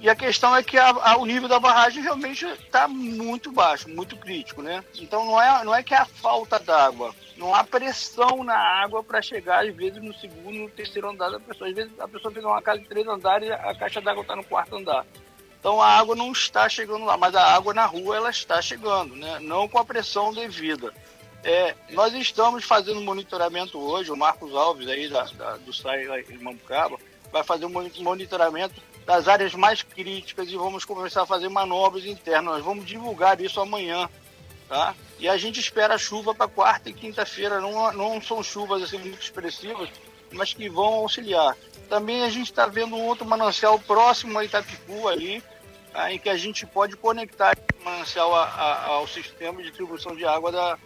E 0.00 0.08
a 0.08 0.14
questão 0.14 0.56
é 0.56 0.62
que 0.62 0.78
a, 0.78 0.88
a, 0.88 1.16
o 1.18 1.26
nível 1.26 1.46
da 1.46 1.60
barragem 1.60 2.02
realmente 2.02 2.46
está 2.46 2.88
muito 2.88 3.52
baixo, 3.52 3.88
muito 3.88 4.16
crítico, 4.16 4.62
né? 4.62 4.82
Então 4.98 5.26
não 5.26 5.40
é, 5.40 5.62
não 5.62 5.74
é 5.74 5.82
que 5.82 5.92
é 5.92 5.98
a 5.98 6.06
falta 6.06 6.58
d'água, 6.58 7.14
não 7.36 7.54
há 7.54 7.64
pressão 7.64 8.42
na 8.44 8.56
água 8.56 9.02
para 9.02 9.22
chegar, 9.22 9.64
às 9.64 9.74
vezes, 9.74 10.02
no 10.02 10.14
segundo, 10.14 10.58
no 10.58 10.70
terceiro 10.70 11.08
andar 11.08 11.30
da 11.30 11.40
pessoa. 11.40 11.68
Às 11.68 11.74
vezes, 11.74 11.92
a 11.98 12.06
pessoa 12.06 12.32
tem 12.32 12.44
uma 12.44 12.60
casa 12.60 12.80
de 12.80 12.86
três 12.86 13.06
andares 13.06 13.48
e 13.48 13.52
a 13.52 13.74
caixa 13.74 14.00
d'água 14.00 14.22
está 14.22 14.36
no 14.36 14.44
quarto 14.44 14.76
andar. 14.76 15.06
Então, 15.58 15.80
a 15.80 15.88
água 15.88 16.14
não 16.14 16.32
está 16.32 16.68
chegando 16.68 17.04
lá, 17.04 17.16
mas 17.16 17.34
a 17.34 17.54
água 17.54 17.72
na 17.72 17.84
rua, 17.84 18.16
ela 18.16 18.30
está 18.30 18.60
chegando, 18.60 19.16
né? 19.16 19.38
não 19.40 19.68
com 19.68 19.78
a 19.78 19.84
pressão 19.84 20.32
devida. 20.32 20.92
É, 21.42 21.74
nós 21.90 22.12
estamos 22.12 22.64
fazendo 22.64 23.00
monitoramento 23.00 23.78
hoje, 23.78 24.10
o 24.10 24.16
Marcos 24.16 24.54
Alves, 24.54 24.86
aí 24.88 25.08
da, 25.08 25.24
da 25.24 25.56
do 25.56 25.72
SAI 25.72 26.24
em 26.28 26.38
Mambucaba, 26.38 26.98
vai 27.32 27.42
fazer 27.42 27.64
um 27.64 27.70
monitoramento 28.02 28.74
das 29.06 29.28
áreas 29.28 29.54
mais 29.54 29.82
críticas 29.82 30.48
e 30.48 30.56
vamos 30.56 30.84
começar 30.84 31.22
a 31.22 31.26
fazer 31.26 31.48
manobras 31.48 32.04
internas. 32.04 32.54
Nós 32.54 32.64
vamos 32.64 32.86
divulgar 32.86 33.40
isso 33.40 33.60
amanhã 33.60 34.08
Tá? 34.70 34.94
E 35.18 35.28
a 35.28 35.36
gente 35.36 35.58
espera 35.58 35.98
chuva 35.98 36.32
para 36.32 36.46
quarta 36.46 36.88
e 36.88 36.92
quinta-feira. 36.92 37.60
Não, 37.60 37.92
não 37.92 38.22
são 38.22 38.40
chuvas 38.40 38.84
assim, 38.84 38.98
muito 38.98 39.20
expressivas, 39.20 39.90
mas 40.32 40.54
que 40.54 40.68
vão 40.68 40.94
auxiliar. 40.94 41.56
Também 41.88 42.22
a 42.22 42.30
gente 42.30 42.52
está 42.52 42.66
vendo 42.66 42.94
um 42.94 43.04
outro 43.04 43.26
manancial 43.26 43.80
próximo 43.80 44.38
a 44.38 44.44
Itapicu 44.44 45.08
ali, 45.08 45.42
tá? 45.92 46.12
em 46.12 46.20
que 46.20 46.28
a 46.28 46.36
gente 46.36 46.64
pode 46.66 46.96
conectar 46.96 47.52
esse 47.52 47.84
manancial 47.84 48.32
a, 48.32 48.44
a, 48.44 48.86
ao 48.90 49.08
sistema 49.08 49.56
de 49.56 49.70
distribuição 49.70 50.14
de 50.14 50.24
água 50.24 50.52
da, 50.52 50.78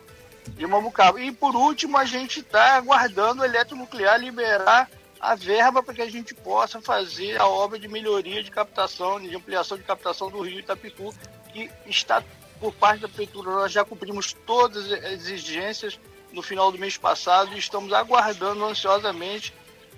de 0.49 0.67
Mamucaba. 0.67 1.21
E 1.21 1.31
por 1.31 1.55
último, 1.55 1.99
a 1.99 2.07
gente 2.07 2.41
está 2.41 2.77
aguardando 2.77 3.43
o 3.43 3.45
eletronuclear 3.45 4.19
liberar 4.19 4.91
a 5.25 5.35
verba 5.35 5.83
para 5.83 5.95
que 5.95 6.03
a 6.03 6.11
gente 6.11 6.35
possa 6.35 6.83
fazer 6.83 7.41
a 7.41 7.47
obra 7.47 7.79
de 7.79 7.89
melhoria 7.89 8.43
de 8.43 8.51
captação, 8.51 9.19
de 9.19 9.35
ampliação 9.35 9.79
de 9.79 9.83
captação 9.83 10.31
do 10.31 10.43
rio 10.43 10.61
Itapicu, 10.61 11.15
que 11.51 11.71
está 11.87 12.23
por 12.61 12.75
parte 12.75 13.01
da 13.01 13.09
prefeitura, 13.09 13.51
nós 13.51 13.73
já 13.73 13.83
cumprimos 13.87 14.35
todas 14.47 14.93
as 14.93 15.27
exigências 15.27 15.99
no 16.31 16.43
final 16.43 16.71
do 16.71 16.79
mês 16.79 16.99
passado 16.99 17.55
e 17.55 17.59
estamos 17.59 17.91
aguardando 17.95 18.67
ansiosamente 18.67 19.55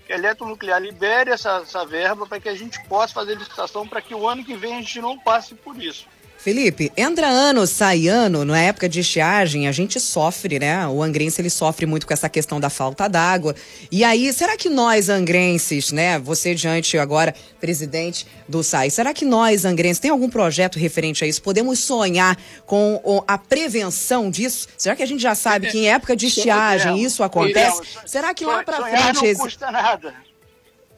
que 0.07 0.13
a 0.13 0.17
Eletronuclear 0.17 0.81
libere 0.81 1.31
essa, 1.31 1.57
essa 1.57 1.85
verba 1.85 2.25
para 2.25 2.39
que 2.39 2.49
a 2.49 2.55
gente 2.55 2.81
possa 2.85 3.13
fazer 3.13 3.35
licitação 3.37 3.87
para 3.87 4.01
que 4.01 4.15
o 4.15 4.29
ano 4.29 4.45
que 4.45 4.55
vem 4.55 4.77
a 4.77 4.81
gente 4.81 5.01
não 5.01 5.19
passe 5.19 5.57
por 5.57 5.77
isso. 5.83 6.07
Felipe, 6.47 6.93
entra 6.97 7.27
ano, 7.27 7.67
sai 7.67 8.07
ano, 8.07 8.45
na 8.45 8.61
época 8.61 8.89
de 8.89 9.01
estiagem, 9.01 9.67
a 9.67 9.73
gente 9.73 9.99
sofre, 9.99 10.61
né? 10.61 10.87
O 10.87 11.03
angrense, 11.03 11.41
ele 11.41 11.51
sofre 11.51 11.87
muito 11.87 12.07
com 12.07 12.13
essa 12.13 12.29
questão 12.29 12.61
da 12.61 12.71
falta 12.71 13.09
d'água. 13.09 13.53
E 13.91 14.05
aí, 14.05 14.33
será 14.33 14.57
que 14.57 14.69
nós 14.69 15.09
angrenses, 15.09 15.91
né? 15.91 16.21
Você 16.21 16.55
diante 16.55 16.97
agora, 16.99 17.35
presidente 17.61 18.29
do 18.49 18.63
SAI, 18.63 18.91
será 18.91 19.13
que 19.13 19.25
nós 19.25 19.65
angrenses, 19.65 19.99
tem 19.99 20.13
algum 20.13 20.31
projeto 20.31 20.79
referente 20.79 21.25
a 21.25 21.27
isso? 21.27 21.43
Podemos 21.43 21.81
sonhar 21.81 22.39
com 22.65 23.25
a 23.27 23.37
prevenção 23.37 24.31
disso? 24.31 24.69
Será 24.79 24.95
que 24.95 25.03
a 25.03 25.07
gente 25.07 25.21
já 25.21 25.35
sabe 25.35 25.67
que 25.67 25.79
em 25.79 25.89
época 25.89 26.15
de 26.15 26.27
estiagem 26.27 27.03
isso 27.03 27.25
acontece? 27.25 27.83
Será 28.07 28.33
que 28.33 28.45
lá 28.45 28.63
pra 28.63 28.83
frente... 28.83 29.33
Não 29.33 29.41
custa 29.41 29.73
nada. 29.73 30.15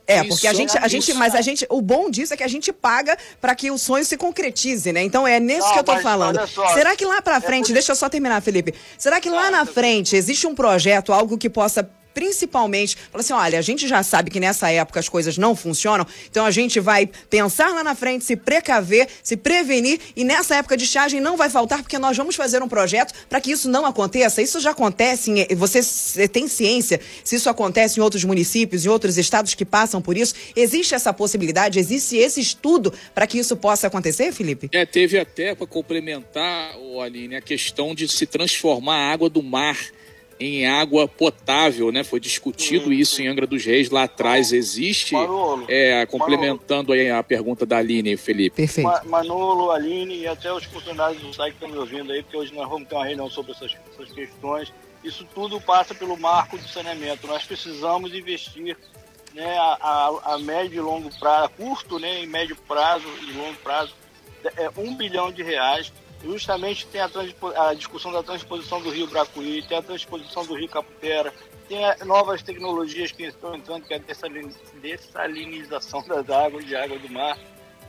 É, 0.08 0.24
porque 0.24 0.46
a 0.46 0.54
gente, 0.54 0.76
a 0.78 0.88
gente, 0.88 1.12
mas 1.12 1.34
a 1.34 1.42
gente, 1.42 1.66
o 1.68 1.82
bom 1.82 2.08
disso 2.10 2.32
é 2.32 2.36
que 2.36 2.42
a 2.42 2.48
gente 2.48 2.72
paga 2.72 3.14
para 3.42 3.54
que 3.54 3.70
o 3.70 3.76
sonho 3.76 4.06
se 4.06 4.16
concretize, 4.16 4.90
né? 4.90 5.02
Então 5.02 5.28
é 5.28 5.38
nisso 5.38 5.70
que 5.70 5.78
eu 5.78 5.84
tô 5.84 5.98
falando. 5.98 6.40
Será 6.72 6.96
que 6.96 7.04
lá 7.04 7.20
para 7.20 7.38
frente, 7.42 7.66
é 7.66 7.68
por... 7.68 7.72
deixa 7.74 7.92
eu 7.92 7.96
só 7.96 8.08
terminar, 8.08 8.40
Felipe. 8.40 8.74
Será 8.96 9.20
que 9.20 9.28
lá 9.28 9.50
na 9.50 9.66
frente 9.66 10.16
existe 10.16 10.46
um 10.46 10.54
projeto, 10.54 11.12
algo 11.12 11.36
que 11.36 11.50
possa 11.50 11.88
principalmente, 12.14 12.96
fala 13.10 13.20
assim, 13.20 13.32
olha, 13.32 13.58
a 13.58 13.62
gente 13.62 13.86
já 13.86 14.02
sabe 14.02 14.30
que 14.30 14.40
nessa 14.40 14.70
época 14.70 15.00
as 15.00 15.08
coisas 15.08 15.38
não 15.38 15.54
funcionam, 15.54 16.06
então 16.30 16.44
a 16.44 16.50
gente 16.50 16.80
vai 16.80 17.08
pensar 17.28 17.72
lá 17.74 17.84
na 17.84 17.94
frente, 17.94 18.24
se 18.24 18.36
precaver, 18.36 19.08
se 19.22 19.36
prevenir 19.36 20.00
e 20.16 20.24
nessa 20.24 20.56
época 20.56 20.76
de 20.76 20.84
estiagem 20.84 21.20
não 21.20 21.36
vai 21.36 21.48
faltar 21.50 21.82
porque 21.82 21.98
nós 21.98 22.16
vamos 22.16 22.36
fazer 22.36 22.62
um 22.62 22.68
projeto 22.68 23.14
para 23.28 23.40
que 23.40 23.50
isso 23.50 23.68
não 23.68 23.86
aconteça. 23.86 24.42
Isso 24.42 24.60
já 24.60 24.70
acontece, 24.70 25.30
em, 25.30 25.54
você 25.54 26.28
tem 26.28 26.48
ciência 26.48 27.00
se 27.24 27.36
isso 27.36 27.48
acontece 27.48 28.00
em 28.00 28.02
outros 28.02 28.24
municípios, 28.24 28.84
em 28.84 28.88
outros 28.88 29.18
estados 29.18 29.54
que 29.54 29.64
passam 29.64 30.00
por 30.00 30.16
isso? 30.16 30.34
Existe 30.56 30.94
essa 30.94 31.12
possibilidade, 31.12 31.78
existe 31.78 32.16
esse 32.16 32.40
estudo 32.40 32.92
para 33.14 33.26
que 33.26 33.38
isso 33.38 33.56
possa 33.56 33.86
acontecer, 33.86 34.32
Felipe? 34.32 34.68
É, 34.72 34.84
teve 34.84 35.18
até 35.18 35.54
para 35.54 35.66
complementar, 35.66 36.74
Aline, 37.02 37.36
a 37.36 37.40
questão 37.40 37.94
de 37.94 38.08
se 38.08 38.26
transformar 38.26 38.96
a 38.96 39.12
água 39.12 39.30
do 39.30 39.42
mar 39.42 39.76
em 40.40 40.66
água 40.66 41.08
potável, 41.08 41.90
né? 41.90 42.04
Foi 42.04 42.20
discutido 42.20 42.92
isso 42.92 43.20
em 43.20 43.28
Angra 43.28 43.46
dos 43.46 43.64
Reis 43.64 43.90
lá 43.90 44.04
atrás. 44.04 44.52
Existe, 44.52 45.14
Manolo, 45.14 45.64
é, 45.68 46.06
complementando 46.06 46.92
aí 46.92 47.10
a 47.10 47.22
pergunta 47.22 47.66
da 47.66 47.78
Aline, 47.78 48.16
Felipe. 48.16 48.56
Perfeito. 48.56 49.08
Manolo, 49.08 49.70
Aline 49.70 50.18
e 50.18 50.26
até 50.26 50.52
os 50.52 50.64
funcionários 50.64 51.20
do 51.20 51.32
SAI 51.34 51.50
que 51.50 51.56
estão 51.56 51.68
me 51.68 51.78
ouvindo 51.78 52.12
aí, 52.12 52.22
porque 52.22 52.36
hoje 52.36 52.54
nós 52.54 52.68
vamos 52.68 52.88
ter 52.88 52.94
uma 52.94 53.04
reunião 53.04 53.28
sobre 53.28 53.52
essas, 53.52 53.76
essas 53.92 54.12
questões. 54.12 54.72
Isso 55.02 55.26
tudo 55.34 55.60
passa 55.60 55.94
pelo 55.94 56.16
marco 56.16 56.56
do 56.56 56.68
saneamento. 56.68 57.26
Nós 57.26 57.44
precisamos 57.44 58.14
investir 58.14 58.76
né, 59.34 59.56
a, 59.58 59.78
a, 59.80 60.34
a 60.34 60.38
médio 60.38 60.78
e 60.78 60.80
longo 60.80 61.10
prazo, 61.18 61.50
curto, 61.56 61.98
né, 61.98 62.22
em 62.22 62.26
médio 62.26 62.56
prazo 62.66 63.06
e 63.28 63.32
longo 63.32 63.56
prazo, 63.58 63.94
é 64.56 64.70
um 64.76 64.94
bilhão 64.94 65.30
de 65.30 65.42
reais 65.42 65.92
justamente 66.24 66.86
tem 66.86 67.00
a, 67.00 67.10
a, 67.68 67.74
discussão 67.74 68.12
da 68.12 68.22
transposição 68.22 68.80
do 68.82 68.90
rio 68.90 69.06
Bracuí, 69.06 69.62
tem 69.62 69.78
a 69.78 69.82
transposição 69.82 70.44
do 70.44 70.54
rio 70.54 70.68
Caputera, 70.68 71.32
tem 71.68 71.80
novas 72.06 72.42
tecnologias 72.42 73.12
que 73.12 73.24
estão 73.24 73.54
entrando, 73.54 73.84
que 73.84 73.94
é 73.94 73.98
a 73.98 74.80
dessalinização 74.80 76.02
das 76.06 76.28
águas, 76.30 76.64
de 76.64 76.74
água 76.74 76.98
do 76.98 77.10
mar. 77.10 77.38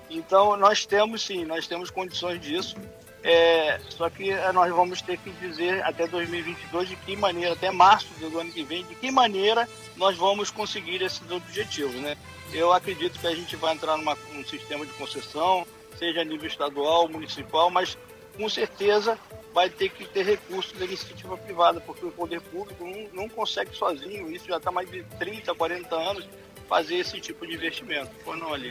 Então, 0.10 0.58
nós 0.58 0.86
temos 0.86 1.22
sim, 1.22 1.46
nós 1.46 1.68
temos 1.68 1.90
condições 1.90 2.42
disso. 2.42 2.76
É, 3.22 3.80
só 3.90 4.10
que 4.10 4.32
é, 4.32 4.52
nós 4.54 4.74
vamos 4.74 5.02
ter 5.02 5.18
que 5.18 5.30
dizer 5.32 5.84
até 5.84 6.08
2022 6.08 6.90
de 6.90 6.96
que 6.96 7.16
maneira, 7.18 7.54
até 7.54 7.70
março 7.70 8.08
do 8.14 8.40
ano 8.40 8.52
que 8.52 8.64
vem, 8.64 8.86
de 8.86 8.96
que 8.96 9.12
maneira 9.12 9.68
nós 9.98 10.18
vamos 10.18 10.50
conseguir 10.50 11.02
esses 11.02 11.30
objetivos. 11.30 11.96
Né? 11.96 12.16
Eu 12.54 12.72
acredito 12.72 13.20
que 13.20 13.28
a 13.28 13.36
gente 13.36 13.56
vai 13.58 13.74
entrar 13.74 13.98
num 13.98 14.10
um 14.40 14.46
sistema 14.46 14.86
de 14.86 14.94
concessão, 14.94 15.68
seja 15.98 16.22
a 16.22 16.24
nível 16.24 16.48
estadual, 16.48 17.10
municipal, 17.10 17.70
mas 17.70 17.98
com 18.40 18.48
certeza 18.48 19.20
vai 19.54 19.70
ter 19.70 19.90
que 19.90 20.06
ter 20.06 20.24
recursos 20.24 20.72
da 20.80 20.86
iniciativa 20.86 21.38
privada, 21.38 21.82
porque 21.82 22.06
o 22.06 22.12
poder 22.12 22.40
público 22.40 22.86
não, 22.86 23.24
não 23.24 23.30
consegue 23.30 23.76
sozinho, 23.76 24.32
isso 24.32 24.48
já 24.48 24.56
está 24.56 24.72
mais 24.72 24.90
de 24.90 25.04
30, 25.20 25.54
40 25.54 25.96
anos, 25.96 26.30
fazer 26.70 26.98
esse 26.98 27.20
tipo 27.20 27.48
de 27.48 27.56
investimento. 27.56 28.12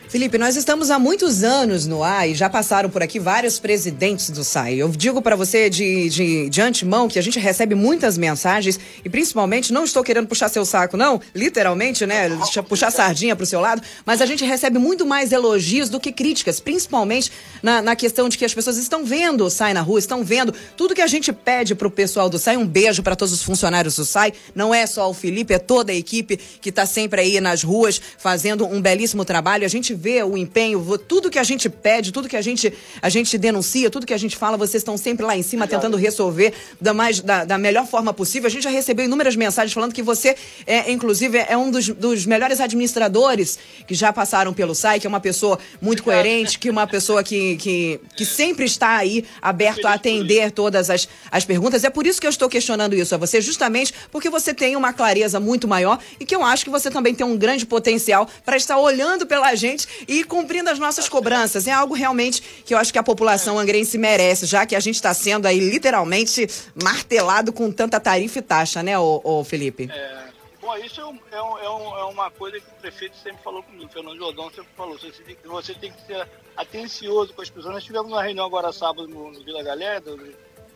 Felipe, 0.08 0.38
nós 0.38 0.54
estamos 0.54 0.88
há 0.88 1.00
muitos 1.00 1.42
anos 1.42 1.84
no 1.84 2.04
ar 2.04 2.28
e 2.28 2.34
já 2.34 2.48
passaram 2.48 2.88
por 2.88 3.02
aqui 3.02 3.18
vários 3.18 3.58
presidentes 3.58 4.30
do 4.30 4.44
SAI. 4.44 4.76
Eu 4.76 4.88
digo 4.90 5.20
para 5.20 5.34
você 5.34 5.68
de, 5.68 6.08
de, 6.08 6.48
de 6.48 6.60
antemão 6.60 7.08
que 7.08 7.18
a 7.18 7.22
gente 7.22 7.40
recebe 7.40 7.74
muitas 7.74 8.16
mensagens 8.16 8.78
e 9.04 9.10
principalmente, 9.10 9.72
não 9.72 9.82
estou 9.82 10.04
querendo 10.04 10.28
puxar 10.28 10.48
seu 10.48 10.64
saco, 10.64 10.96
não, 10.96 11.20
literalmente, 11.34 12.06
né? 12.06 12.28
Puxar 12.68 12.92
sardinha 12.92 13.34
para 13.34 13.42
o 13.42 13.46
seu 13.46 13.60
lado, 13.60 13.82
mas 14.06 14.22
a 14.22 14.26
gente 14.26 14.44
recebe 14.44 14.78
muito 14.78 15.04
mais 15.04 15.32
elogios 15.32 15.88
do 15.88 15.98
que 15.98 16.12
críticas, 16.12 16.60
principalmente 16.60 17.32
na, 17.62 17.82
na 17.82 17.96
questão 17.96 18.28
de 18.28 18.38
que 18.38 18.44
as 18.44 18.54
pessoas 18.54 18.76
estão 18.76 19.04
vendo 19.04 19.44
o 19.44 19.50
SAI 19.50 19.74
na 19.74 19.80
rua, 19.80 19.98
estão 19.98 20.22
vendo 20.22 20.54
tudo 20.76 20.94
que 20.94 21.02
a 21.02 21.06
gente 21.08 21.32
pede 21.32 21.74
para 21.74 21.88
o 21.88 21.90
pessoal 21.90 22.30
do 22.30 22.38
SAI. 22.38 22.56
Um 22.56 22.66
beijo 22.66 23.02
para 23.02 23.16
todos 23.16 23.34
os 23.34 23.42
funcionários 23.42 23.96
do 23.96 24.04
SAI. 24.04 24.32
Não 24.54 24.72
é 24.72 24.86
só 24.86 25.10
o 25.10 25.14
Felipe, 25.14 25.52
é 25.52 25.58
toda 25.58 25.90
a 25.90 25.94
equipe 25.94 26.36
que 26.36 26.68
está 26.68 26.86
sempre 26.86 27.20
aí 27.20 27.40
nas 27.40 27.64
ruas 27.64 27.87
ruas 27.88 28.00
fazendo 28.18 28.66
um 28.66 28.80
belíssimo 28.80 29.24
trabalho. 29.24 29.64
A 29.64 29.68
gente 29.68 29.94
vê 29.94 30.22
o 30.22 30.36
empenho, 30.36 30.98
tudo 30.98 31.30
que 31.30 31.38
a 31.38 31.42
gente 31.42 31.68
pede, 31.68 32.12
tudo 32.12 32.28
que 32.28 32.36
a 32.36 32.42
gente, 32.42 32.72
a 33.00 33.08
gente 33.08 33.36
denuncia, 33.38 33.90
tudo 33.90 34.06
que 34.06 34.14
a 34.14 34.18
gente 34.18 34.36
fala, 34.36 34.56
vocês 34.56 34.80
estão 34.82 34.96
sempre 34.96 35.24
lá 35.24 35.36
em 35.36 35.42
cima 35.42 35.66
tentando 35.66 35.96
resolver 35.96 36.52
da, 36.80 36.92
mais, 36.92 37.20
da, 37.20 37.44
da, 37.44 37.58
melhor 37.58 37.86
forma 37.86 38.12
possível. 38.12 38.46
A 38.46 38.50
gente 38.50 38.64
já 38.64 38.70
recebeu 38.70 39.06
inúmeras 39.06 39.34
mensagens 39.34 39.72
falando 39.72 39.92
que 39.92 40.02
você, 40.02 40.36
é, 40.66 40.90
inclusive, 40.92 41.38
é 41.38 41.56
um 41.56 41.70
dos, 41.70 41.88
dos 41.88 42.26
melhores 42.26 42.60
administradores 42.60 43.58
que 43.86 43.94
já 43.94 44.12
passaram 44.12 44.52
pelo 44.52 44.74
SAI, 44.74 45.00
que 45.00 45.06
é 45.06 45.08
uma 45.10 45.20
pessoa 45.20 45.58
muito 45.80 46.02
coerente, 46.02 46.58
que 46.58 46.68
é 46.68 46.70
uma 46.70 46.86
pessoa 46.86 47.22
que, 47.22 47.56
que, 47.56 48.00
que 48.14 48.24
sempre 48.24 48.64
está 48.66 48.96
aí 48.96 49.24
aberto 49.40 49.86
a 49.86 49.94
atender 49.94 50.50
todas 50.52 50.90
as, 50.90 51.08
as 51.30 51.44
perguntas. 51.44 51.84
É 51.84 51.90
por 51.90 52.06
isso 52.06 52.20
que 52.20 52.26
eu 52.26 52.30
estou 52.30 52.48
questionando 52.48 52.94
isso 52.94 53.14
a 53.14 53.18
você, 53.18 53.40
justamente 53.40 53.94
porque 54.10 54.28
você 54.28 54.52
tem 54.52 54.76
uma 54.76 54.92
clareza 54.92 55.40
muito 55.40 55.66
maior 55.66 55.98
e 56.20 56.24
que 56.24 56.34
eu 56.34 56.42
acho 56.42 56.64
que 56.64 56.70
você 56.70 56.90
também 56.90 57.14
tem 57.14 57.26
um 57.26 57.36
grande 57.36 57.64
poder 57.64 57.77
potencial 57.78 58.28
para 58.44 58.56
estar 58.56 58.78
olhando 58.78 59.26
pela 59.26 59.54
gente 59.54 59.86
e 60.06 60.24
cumprindo 60.24 60.68
as 60.68 60.78
nossas 60.78 61.08
cobranças. 61.08 61.66
É 61.66 61.72
algo 61.72 61.94
realmente 61.94 62.42
que 62.64 62.74
eu 62.74 62.78
acho 62.78 62.92
que 62.92 62.98
a 62.98 63.02
população 63.02 63.58
angrense 63.58 63.96
merece, 63.96 64.46
já 64.46 64.66
que 64.66 64.74
a 64.74 64.80
gente 64.80 64.96
está 64.96 65.14
sendo 65.14 65.46
aí 65.46 65.58
literalmente 65.60 66.46
martelado 66.82 67.52
com 67.52 67.70
tanta 67.70 68.00
tarifa 68.00 68.40
e 68.40 68.42
taxa, 68.42 68.82
né, 68.82 68.98
ô, 68.98 69.20
ô 69.24 69.44
Felipe? 69.44 69.88
É. 69.90 70.28
Bom, 70.60 70.76
isso 70.76 71.00
é, 71.00 71.06
um, 71.06 71.18
é, 71.32 71.42
um, 71.70 71.96
é, 71.96 72.04
uma 72.04 72.30
coisa 72.30 72.60
que 72.60 72.66
o 72.66 72.80
prefeito 72.80 73.16
sempre 73.16 73.42
falou 73.42 73.62
comigo, 73.62 73.86
o 73.86 73.88
Fernando 73.88 74.18
Jordão 74.18 74.50
sempre 74.50 74.68
falou, 74.76 74.98
você 74.98 75.10
tem, 75.10 75.36
você 75.44 75.74
tem 75.74 75.90
que 75.90 76.06
ser 76.06 76.28
atencioso 76.56 77.32
com 77.32 77.40
as 77.40 77.48
pessoas. 77.48 77.74
Nós 77.74 77.84
tivemos 77.84 78.12
uma 78.12 78.22
reunião 78.22 78.44
agora 78.44 78.70
sábado 78.70 79.08
no, 79.08 79.32
no 79.32 79.42
Vila 79.42 79.62
Galera, 79.62 80.02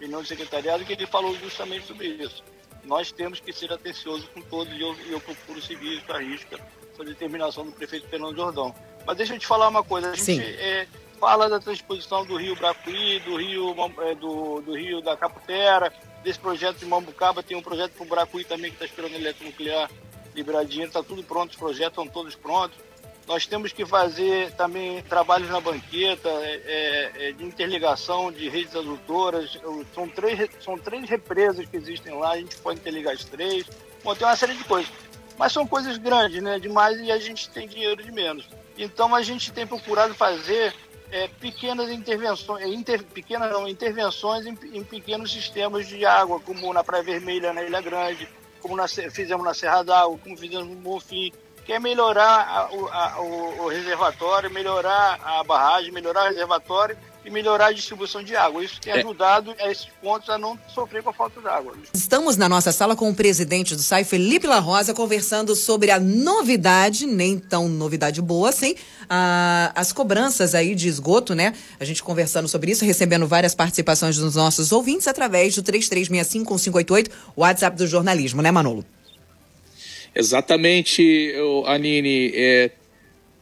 reunião 0.00 0.23
do 0.23 0.26
secretariado, 0.26 0.85
que 0.85 0.94
ele 0.94 1.06
falou 1.06 1.37
justamente 1.37 1.87
sobre 1.87 2.09
isso. 2.09 2.42
Nós 2.85 3.12
temos 3.12 3.41
que 3.41 3.53
ser 3.53 3.73
atenciosos 3.73 4.29
com 4.35 4.41
todos 4.43 4.73
e 4.75 4.81
eu, 4.81 4.95
eu 5.11 5.21
procuro 5.21 5.61
seguir 5.62 5.99
isso 5.99 6.12
à 6.12 6.19
risca 6.19 6.59
essa 6.93 7.05
determinação 7.05 7.65
do 7.65 7.73
prefeito 7.73 8.09
Fernando 8.09 8.37
Jordão. 8.37 8.75
Mas 9.07 9.17
deixa 9.17 9.35
eu 9.35 9.39
te 9.39 9.47
falar 9.47 9.69
uma 9.69 9.83
coisa, 9.83 10.11
a 10.11 10.15
gente 10.15 10.41
é, 10.41 10.87
fala 11.19 11.49
da 11.49 11.59
transposição 11.59 12.25
do 12.25 12.37
rio 12.37 12.55
Bracuí, 12.55 13.19
do 13.21 13.37
rio, 13.37 13.75
é, 14.03 14.15
do, 14.15 14.61
do 14.61 14.77
rio 14.77 15.01
da 15.01 15.17
Caputera, 15.17 15.93
desse 16.23 16.39
projeto 16.39 16.79
de 16.79 16.87
Mambucaba, 16.87 17.43
tem 17.43 17.57
um 17.57 17.62
projeto 17.62 17.93
para 17.93 18.05
o 18.05 18.09
Bracuí 18.09 18.45
também 18.45 18.71
que 18.71 18.77
está 18.77 18.87
esperando 18.87 19.15
eletronuclear 19.15 19.91
liberadinho, 20.35 20.87
está 20.87 21.03
tudo 21.03 21.23
pronto, 21.23 21.51
os 21.51 21.57
projetos 21.57 21.99
estão 21.99 22.07
todos 22.07 22.35
prontos. 22.35 22.79
Nós 23.26 23.47
temos 23.47 23.73
que 23.73 23.87
fazer 23.87 24.52
também 24.52 25.02
trabalhos 25.02 25.49
na 25.49 25.61
banqueta, 25.61 26.29
é, 26.29 26.62
é, 26.64 27.29
é 27.29 27.33
de 27.33 27.45
interligação 27.45 28.33
de 28.33 28.49
redes 28.49 28.75
adutoras. 28.75 29.59
São 29.95 30.09
três, 30.09 30.50
são 30.61 30.76
três 30.76 31.09
represas 31.09 31.67
que 31.67 31.76
existem 31.76 32.14
lá, 32.14 32.33
a 32.33 32.38
gente 32.38 32.57
pode 32.57 32.81
interligar 32.81 33.14
as 33.14 33.25
três. 33.25 33.67
Bom, 34.02 34.14
tem 34.14 34.26
uma 34.26 34.37
série 34.37 34.55
de 34.55 34.64
coisas. 34.64 34.91
Mas 35.38 35.52
são 35.52 35.67
coisas 35.67 35.97
grandes, 35.99 36.43
né? 36.43 36.59
Demais 36.59 37.00
e 37.00 37.11
a 37.11 37.19
gente 37.19 37.49
tem 37.49 37.67
dinheiro 37.67 38.02
de 38.02 38.11
menos. 38.11 38.49
Então 38.76 39.14
a 39.14 39.23
gente 39.23 39.52
tem 39.52 39.67
procurado 39.67 40.14
fazer 40.14 40.75
é, 41.11 41.29
pequenas 41.29 41.91
intervenções, 41.91 42.64
é, 42.64 42.69
inter, 42.69 43.05
pequenas 43.05 43.52
não, 43.52 43.69
intervenções 43.69 44.47
em, 44.47 44.59
em, 44.73 44.83
pequenos 44.83 45.31
sistemas 45.31 45.87
de 45.87 46.05
água, 46.07 46.41
como 46.41 46.73
na 46.73 46.83
Praia 46.83 47.05
Vermelha, 47.05 47.52
na 47.52 47.62
Ilha 47.62 47.81
Grande, 47.83 48.26
como 48.61 48.75
na, 48.75 48.88
fizemos 48.88 49.45
na 49.45 49.52
Serra 49.52 49.83
d'Água, 49.83 50.19
como 50.19 50.37
fizemos 50.37 50.67
no 50.67 50.76
Bonfim, 50.76 51.31
que 51.64 51.73
é 51.73 51.78
melhorar 51.78 52.25
a, 52.25 52.61
a, 52.61 53.21
o, 53.21 53.64
o 53.64 53.69
reservatório, 53.69 54.50
melhorar 54.50 55.19
a 55.23 55.45
barragem, 55.45 55.92
melhorar 55.92 56.25
o 56.25 56.28
reservatório 56.28 56.97
e 57.25 57.31
melhorar 57.31 57.66
a 57.66 57.73
distribuição 57.73 58.23
de 58.23 58.35
água. 58.35 58.64
Isso 58.64 58.81
tem 58.81 58.92
é. 58.92 58.99
ajudado 58.99 59.54
esses 59.61 59.87
pontos 60.00 60.28
a 60.28 60.37
não 60.37 60.59
sofrer 60.69 61.02
com 61.02 61.11
a 61.11 61.12
falta 61.12 61.40
d'água. 61.40 61.75
Estamos 61.95 62.37
na 62.37 62.49
nossa 62.49 62.73
sala 62.73 62.97
com 62.97 63.09
o 63.09 63.14
presidente 63.14 63.76
do 63.76 63.83
SAI, 63.83 64.04
Felipe 64.04 64.47
La 64.47 64.59
Rosa, 64.59 64.92
conversando 64.92 65.54
sobre 65.54 65.90
a 65.90 66.00
novidade, 66.00 67.07
nem 67.07 67.38
tão 67.38 67.69
novidade 67.69 68.21
boa 68.21 68.49
assim, 68.49 68.75
a, 69.09 69.73
as 69.75 69.92
cobranças 69.92 70.54
aí 70.54 70.75
de 70.75 70.88
esgoto, 70.88 71.35
né? 71.35 71.54
A 71.78 71.85
gente 71.85 72.02
conversando 72.02 72.49
sobre 72.49 72.73
isso, 72.73 72.85
recebendo 72.85 73.26
várias 73.26 73.54
participações 73.54 74.16
dos 74.16 74.35
nossos 74.35 74.73
ouvintes 74.73 75.07
através 75.07 75.54
do 75.54 75.62
3365-1588, 75.62 77.11
WhatsApp 77.37 77.76
do 77.76 77.87
jornalismo, 77.87 78.42
né, 78.42 78.50
Manolo? 78.50 78.85
Exatamente, 80.14 81.35
Anine. 81.66 82.33
É, 82.35 82.71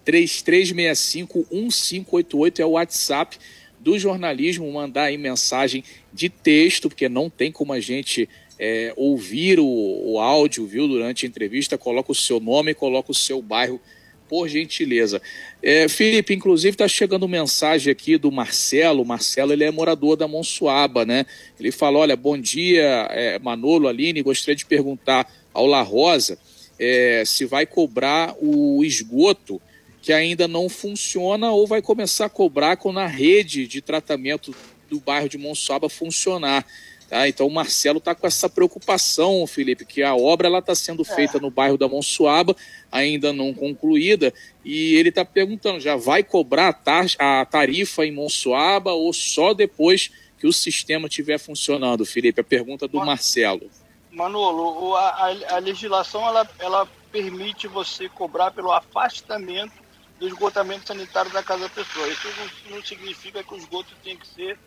3365-1588 0.07 2.61
é 2.61 2.65
o 2.65 2.71
WhatsApp 2.71 3.37
do 3.79 3.99
jornalismo 3.99 4.73
mandar 4.73 5.03
aí 5.05 5.19
mensagem 5.19 5.85
de 6.13 6.29
texto, 6.29 6.89
porque 6.89 7.09
não 7.09 7.31
tem 7.31 7.53
como 7.53 7.73
a 7.73 7.81
gente 7.81 8.29
é, 8.59 8.93
ouvir 8.97 9.59
o, 9.59 9.67
o 9.67 10.19
áudio, 10.19 10.67
viu, 10.67 10.87
durante 10.87 11.25
a 11.25 11.29
entrevista, 11.29 11.79
coloca 11.79 12.13
o 12.13 12.15
seu 12.15 12.39
nome, 12.41 12.75
coloca 12.75 13.11
o 13.11 13.15
seu 13.15 13.41
bairro, 13.41 13.81
por 14.29 14.47
gentileza. 14.49 15.23
É, 15.61 15.89
Felipe, 15.89 16.33
inclusive 16.33 16.75
está 16.75 16.87
chegando 16.87 17.27
mensagem 17.27 17.91
aqui 17.91 18.17
do 18.17 18.31
Marcelo. 18.31 19.05
Marcelo 19.05 19.53
ele 19.53 19.65
é 19.65 19.73
morador 19.73 20.17
da 20.17 20.29
Monsuaba, 20.29 21.05
né? 21.05 21.27
Ele 21.59 21.73
fala: 21.73 21.99
olha, 21.99 22.15
bom 22.15 22.39
dia, 22.39 23.09
é, 23.11 23.41
Manolo, 23.41 23.89
Aline, 23.89 24.23
gostaria 24.23 24.55
de 24.55 24.65
perguntar 24.65 25.29
ao 25.53 25.67
La 25.67 25.83
Rosa 25.83 26.39
é, 26.81 27.25
se 27.27 27.45
vai 27.45 27.67
cobrar 27.67 28.35
o 28.41 28.83
esgoto 28.83 29.61
que 30.01 30.15
ainda 30.15 30.49
não 30.49 30.67
funciona 30.67 31.53
ou 31.53 31.67
vai 31.67 31.83
começar 31.83 32.25
a 32.25 32.31
cobrar 32.31 32.79
quando 32.79 33.01
a 33.01 33.07
rede 33.07 33.67
de 33.67 33.83
tratamento 33.83 34.55
do 34.89 34.99
bairro 34.99 35.29
de 35.29 35.37
Monsuaba 35.37 35.91
funcionar. 35.91 36.67
Tá? 37.07 37.29
Então 37.29 37.47
o 37.47 37.51
Marcelo 37.51 37.99
está 37.99 38.15
com 38.15 38.27
essa 38.27 38.49
preocupação, 38.49 39.47
Felipe, 39.47 39.85
que 39.85 40.03
a 40.03 40.17
obra 40.17 40.49
está 40.59 40.75
sendo 40.75 41.05
feita 41.05 41.37
é. 41.37 41.41
no 41.41 41.51
bairro 41.51 41.77
da 41.77 41.87
Monsuaba, 41.87 42.57
ainda 42.91 43.31
não 43.31 43.53
concluída, 43.53 44.33
e 44.65 44.95
ele 44.95 45.11
está 45.11 45.25
perguntando, 45.25 45.81
já 45.81 45.97
vai 45.97 46.23
cobrar 46.23 46.69
a, 46.69 46.73
tar 46.73 47.07
a 47.19 47.45
tarifa 47.45 48.07
em 48.07 48.13
Monsuaba 48.13 48.93
ou 48.93 49.13
só 49.13 49.53
depois 49.53 50.11
que 50.39 50.47
o 50.47 50.53
sistema 50.53 51.09
estiver 51.09 51.39
funcionando, 51.39 52.07
Felipe? 52.07 52.41
A 52.41 52.45
pergunta 52.45 52.89
do 52.89 52.97
Marcelo. 52.99 53.69
Manolo, 54.11 54.97
a, 54.97 55.27
a, 55.55 55.59
legislação 55.59 56.27
ela, 56.27 56.49
ela 56.59 56.89
permite 57.13 57.69
você 57.69 58.09
cobrar 58.09 58.51
pelo 58.51 58.73
afastamento 58.73 59.75
do 60.19 60.27
esgotamento 60.27 60.89
sanitário 60.89 61.31
da 61.31 61.43
casa 61.43 61.63
da 61.63 61.69
pessoa. 61.69 62.09
Isso 62.09 62.29
não, 62.69 62.77
não 62.77 62.85
significa 62.85 63.43
que 63.43 63.55
o 63.55 63.57
esgoto 63.57 63.95
tem 64.03 64.17
que 64.17 64.27
ser 64.27 64.59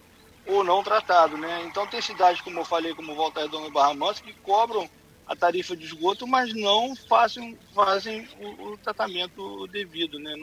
ou 0.46 0.64
não 0.64 0.84
tratado, 0.84 1.38
né? 1.38 1.64
Então 1.66 1.88
tem 1.88 2.02
cidades, 2.02 2.42
como 2.42 2.60
eu 2.60 2.66
falei, 2.66 2.94
como 2.94 3.16
Volta 3.16 3.42
Redonda 3.42 3.68
e 3.68 3.72
Barra 3.72 3.94
Mansa, 3.94 4.24
que 4.24 4.34
cobram 4.34 4.90
a 5.26 5.36
tarifa 5.36 5.76
de 5.76 5.86
esgoto, 5.86 6.28
mas 6.28 6.54
não 6.54 6.96
fazem, 6.96 7.58
fazem 7.74 8.28
o, 8.40 8.72
o 8.72 8.78
tratamento 8.78 9.68
devido, 9.68 10.20
né? 10.20 10.34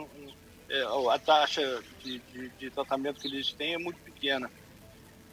É, 0.71 0.83
a 1.13 1.19
taxa 1.19 1.83
de, 2.03 2.19
de, 2.19 2.49
de, 2.51 2.71
tratamento 2.71 3.21
que 3.21 3.27
eles 3.27 3.53
têm 3.53 3.75
é 3.75 3.79
muito 3.79 4.01
pequena. 4.01 4.51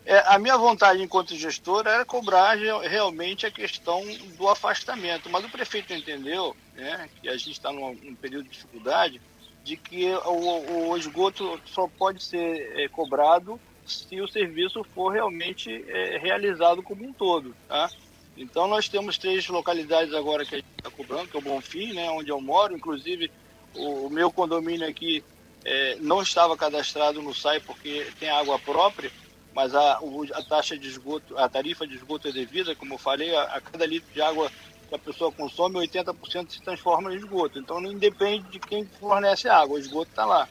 É, 0.09 0.23
a 0.25 0.39
minha 0.39 0.57
vontade 0.57 1.03
enquanto 1.03 1.35
gestor 1.35 1.85
era 1.85 2.05
cobrar 2.05 2.55
realmente 2.55 3.45
a 3.45 3.51
questão 3.51 4.01
do 4.37 4.47
afastamento, 4.47 5.29
mas 5.29 5.43
o 5.43 5.49
prefeito 5.49 5.93
entendeu 5.93 6.55
né, 6.75 7.09
que 7.21 7.27
a 7.27 7.35
gente 7.35 7.51
está 7.51 7.73
num, 7.73 7.93
num, 7.93 8.15
período 8.15 8.45
de 8.45 8.51
dificuldade, 8.51 9.21
de 9.65 9.75
que 9.75 10.09
o, 10.25 10.91
o 10.91 10.97
esgoto 10.97 11.59
só 11.65 11.89
pode 11.89 12.23
ser 12.23 12.79
é, 12.79 12.87
cobrado 12.87 13.59
se 13.85 14.21
o 14.21 14.29
serviço 14.29 14.81
for 14.95 15.09
realmente 15.09 15.83
é, 15.89 16.17
realizado 16.17 16.81
como 16.81 17.05
um 17.05 17.11
todo, 17.11 17.53
tá? 17.67 17.89
Então 18.37 18.65
nós 18.65 18.87
temos 18.87 19.17
três 19.17 19.45
localidades 19.49 20.13
agora 20.13 20.45
que 20.45 20.55
a 20.55 20.57
gente 20.59 20.69
está 20.77 20.89
cobrando, 20.89 21.27
que 21.27 21.35
é 21.35 21.39
o 21.39 21.43
Bonfim, 21.43 21.91
né, 21.91 22.09
onde 22.11 22.29
eu 22.29 22.39
moro, 22.39 22.73
inclusive 22.73 23.29
o, 23.75 24.07
o 24.07 24.09
meu 24.09 24.31
condomínio 24.31 24.87
aqui 24.87 25.21
é, 25.65 25.97
não 25.99 26.21
estava 26.21 26.55
cadastrado 26.55 27.21
no 27.21 27.33
SAI 27.33 27.59
porque 27.59 28.07
tem 28.17 28.29
água 28.29 28.57
própria, 28.57 29.11
mas 29.57 29.73
a, 29.73 29.99
a 30.35 30.43
taxa 30.43 30.77
de 30.77 30.87
esgoto, 30.87 31.35
a 31.35 31.49
tarifa 31.49 31.87
de 31.87 31.95
esgoto 31.95 32.27
é 32.27 32.31
devida, 32.31 32.75
como 32.75 32.93
eu 32.93 32.97
falei, 32.99 33.35
a, 33.35 33.41
a 33.55 33.59
cada 33.59 33.87
litro 33.87 34.07
de 34.13 34.21
água 34.21 34.51
que 34.87 34.93
a 34.93 34.99
pessoa 34.99 35.31
consome, 35.31 35.79
80% 35.79 36.51
se 36.51 36.61
transforma 36.61 37.11
em 37.11 37.17
esgoto. 37.17 37.57
Então 37.57 37.81
não 37.81 37.91
depende 37.95 38.47
de 38.51 38.59
quem 38.59 38.85
fornece 38.85 39.49
água, 39.49 39.75
o 39.75 39.79
esgoto 39.79 40.11
está 40.11 40.25
lá. 40.27 40.47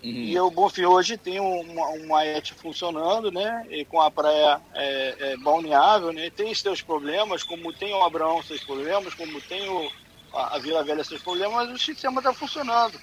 Uhum. 0.00 0.12
E 0.12 0.38
o 0.38 0.48
Bonfim 0.48 0.84
hoje 0.84 1.16
tem 1.16 1.40
uma, 1.40 1.88
uma 1.88 2.24
ET 2.24 2.48
funcionando, 2.52 3.32
né? 3.32 3.66
E 3.68 3.84
com 3.84 4.00
a 4.00 4.12
praia 4.12 4.60
é, 4.74 5.16
é, 5.18 5.36
balneável, 5.38 6.12
né? 6.12 6.30
Tem 6.30 6.54
seus 6.54 6.80
problemas, 6.80 7.42
como 7.42 7.72
tem 7.72 7.92
o 7.94 8.04
Abraão 8.04 8.44
seus 8.44 8.62
problemas, 8.62 9.12
como 9.14 9.40
tem 9.40 9.68
o, 9.68 9.90
a, 10.32 10.54
a 10.54 10.58
Vila 10.60 10.84
Velha 10.84 11.02
seus 11.02 11.20
problemas, 11.20 11.66
mas 11.66 11.70
o 11.74 11.84
sistema 11.84 12.20
está 12.20 12.32
funcionando. 12.32 12.96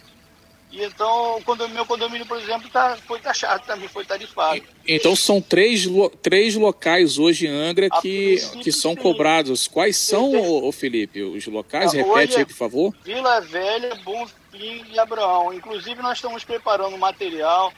E 0.74 0.84
então, 0.84 1.38
o 1.38 1.70
meu 1.70 1.86
condomínio, 1.86 2.26
por 2.26 2.36
exemplo, 2.40 2.68
tá, 2.68 2.98
foi 3.06 3.20
taxado 3.20 3.64
também, 3.64 3.88
foi 3.88 4.04
tarifado. 4.04 4.60
Então 4.88 5.16
são 5.16 5.40
três, 5.40 5.86
três 6.20 6.56
locais 6.56 7.20
hoje 7.20 7.46
em 7.46 7.52
Angra 7.52 7.88
que, 8.02 8.38
que 8.60 8.72
são 8.72 8.96
sim. 8.96 8.98
cobrados. 8.98 9.68
Quais 9.68 9.98
são, 9.98 10.34
ô, 10.34 10.72
Felipe, 10.72 11.22
os 11.22 11.46
locais? 11.46 11.94
Repete 11.94 12.38
aí, 12.38 12.46
por 12.46 12.56
favor. 12.56 12.96
Vila 13.04 13.40
Velha, 13.40 13.94
Bonfim 14.04 14.84
e 14.92 14.98
Abraão. 14.98 15.54
Inclusive, 15.54 16.02
nós 16.02 16.18
estamos 16.18 16.44
preparando 16.44 16.98
material 16.98 17.72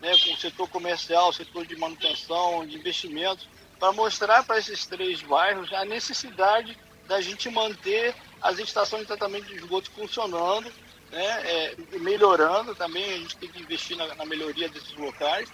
né, 0.00 0.12
com 0.24 0.32
o 0.32 0.36
setor 0.36 0.68
comercial, 0.68 1.32
setor 1.32 1.66
de 1.66 1.74
manutenção, 1.74 2.64
de 2.64 2.76
investimentos, 2.76 3.48
para 3.76 3.90
mostrar 3.90 4.44
para 4.44 4.60
esses 4.60 4.86
três 4.86 5.20
bairros 5.20 5.72
a 5.72 5.84
necessidade 5.84 6.78
da 7.08 7.20
gente 7.20 7.50
manter 7.50 8.14
as 8.40 8.60
estações 8.60 9.00
de 9.00 9.08
tratamento 9.08 9.46
de 9.46 9.56
esgoto 9.56 9.90
funcionando 9.90 10.70
né, 11.10 11.42
é, 11.44 11.76
melhorando 11.98 12.74
também, 12.74 13.04
a 13.04 13.18
gente 13.18 13.36
tem 13.36 13.50
que 13.50 13.62
investir 13.62 13.96
na, 13.96 14.14
na 14.14 14.24
melhoria 14.24 14.68
desses 14.68 14.94
locais, 14.96 15.48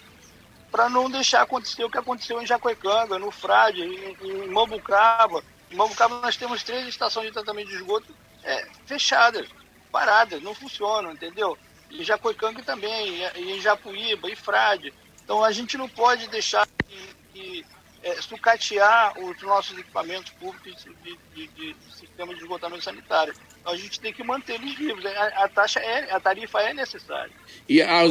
para 0.71 0.89
não 0.89 1.09
deixar 1.09 1.43
acontecer 1.43 1.83
o 1.83 1.89
que 1.89 1.97
aconteceu 1.97 2.41
em 2.41 2.47
Jacuecanga, 2.47 3.19
no 3.19 3.29
Frade, 3.29 3.81
em, 3.81 4.17
em 4.21 4.47
Mambucaba. 4.47 5.43
Em 5.69 5.75
Mambucaba 5.75 6.19
nós 6.21 6.35
temos 6.35 6.63
três 6.63 6.87
estações 6.87 7.27
de 7.27 7.33
tratamento 7.33 7.69
de 7.69 7.75
esgoto 7.75 8.15
é, 8.43 8.67
fechadas, 8.85 9.47
paradas, 9.91 10.41
não 10.41 10.55
funcionam, 10.55 11.11
entendeu? 11.11 11.57
Em 11.91 12.03
Jacuecanga 12.03 12.63
também, 12.63 13.23
e 13.35 13.51
em 13.51 13.61
Japuíba, 13.61 14.29
e 14.29 14.35
Frade. 14.35 14.91
Então 15.23 15.43
a 15.43 15.51
gente 15.51 15.77
não 15.77 15.87
pode 15.87 16.27
deixar 16.27 16.67
que, 16.87 17.15
que 17.31 17.65
é, 18.03 18.21
sucatear 18.21 19.17
os 19.17 19.41
nossos 19.41 19.77
equipamentos 19.77 20.31
públicos 20.33 20.85
de, 21.03 21.17
de, 21.33 21.47
de, 21.47 21.75
sistema 21.97 22.33
de 22.35 22.41
esgotamento 22.41 22.83
sanitário. 22.83 23.33
Então, 23.61 23.71
a 23.71 23.77
gente 23.77 23.99
tem 23.99 24.11
que 24.11 24.23
manter 24.23 24.55
eles 24.55 24.75
vivos. 24.75 25.05
A, 25.05 25.45
a, 25.45 25.47
taxa 25.47 25.79
é, 25.79 26.11
a 26.11 26.19
tarifa 26.19 26.59
é 26.61 26.73
necessária. 26.73 27.31
E 27.67 27.81
a, 27.81 28.01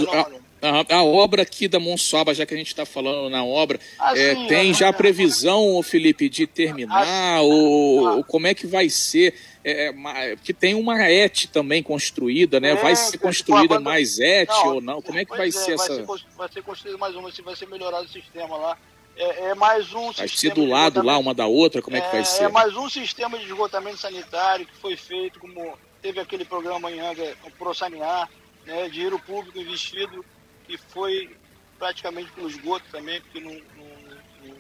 a, 0.63 0.97
a, 0.97 1.03
obra 1.05 1.43
aqui 1.43 1.69
da 1.69 1.79
Monsuaba, 1.79 2.33
já 2.33 2.47
que 2.47 2.55
a 2.55 2.57
gente 2.57 2.69
está 2.69 2.87
falando 2.87 3.29
na 3.29 3.45
obra, 3.45 3.79
ah, 3.99 4.17
é, 4.17 4.35
sim, 4.35 4.47
tem 4.47 4.73
já 4.73 4.91
previsão, 4.95 5.83
Felipe, 5.83 6.29
de 6.31 6.47
terminar? 6.47 7.07
Ah, 7.07 7.43
ou, 7.43 8.09
ah, 8.09 8.15
ou, 8.15 8.25
como 8.25 8.47
é 8.47 8.55
que 8.55 8.67
vai 8.67 8.89
ser? 8.89 9.35
É, 9.63 9.89
é 9.89 10.37
que 10.43 10.55
tem 10.55 10.75
uma 10.75 10.99
ET 11.09 11.47
também 11.53 11.83
construída, 11.83 12.59
né? 12.59 12.75
vai 12.75 12.93
é, 12.93 12.97
ser 12.97 13.19
construída 13.19 13.79
mais 13.79 14.19
ET 14.19 14.51
ou 14.65 14.81
não? 14.81 15.03
Como 15.03 15.19
é 15.19 15.25
que 15.25 15.37
vai 15.37 15.49
é, 15.49 15.53
ser 15.53 15.77
vai 15.77 15.87
essa? 15.87 15.95
Ser, 15.95 16.25
vai 16.37 16.49
ser 16.49 16.63
construída 16.63 16.99
mais 16.99 17.15
uma, 17.15 17.31
se 17.31 17.43
vai 17.43 17.55
ser 17.55 17.69
melhorado 17.69 18.07
o 18.07 18.09
sistema 18.09 18.57
lá 18.57 18.79
é, 19.17 19.51
é 19.51 19.55
mais 19.55 19.93
um 19.93 20.11
vai 20.13 20.29
ser 20.29 20.55
do 20.55 20.65
lado 20.65 21.03
lá 21.03 21.19
uma 21.19 21.35
da 21.35 21.47
outra, 21.47 21.83
como 21.83 21.97
é, 21.97 22.01
é, 22.01 22.03
que 22.03 22.11
vai 22.11 22.21
é, 22.21 22.25
ser? 22.25 22.45
É 22.45 22.49
mais 22.49 22.77
um 22.77 22.89
sistema 22.89 23.39
de 23.39 23.45
esgotamento 23.45 23.99
sanitário 23.99 24.67
que 24.67 24.77
foi 24.77 24.97
feito, 24.97 25.39
como 25.39 25.79
teve 26.01 26.21
aquele 26.21 26.45
programa 26.45 26.91
em 26.91 27.01
Anga, 27.01 27.37
o 27.45 27.51
ProSaniar, 27.51 28.29
né, 28.65 28.89
dinheiro 28.89 29.19
público 29.19 29.59
investido, 29.59 30.25
que 30.67 30.77
foi 30.77 31.37
praticamente 31.79 32.31
pelo 32.33 32.49
esgoto 32.49 32.85
também, 32.91 33.21
porque 33.21 33.41
não, 33.41 33.53
não, 33.53 34.55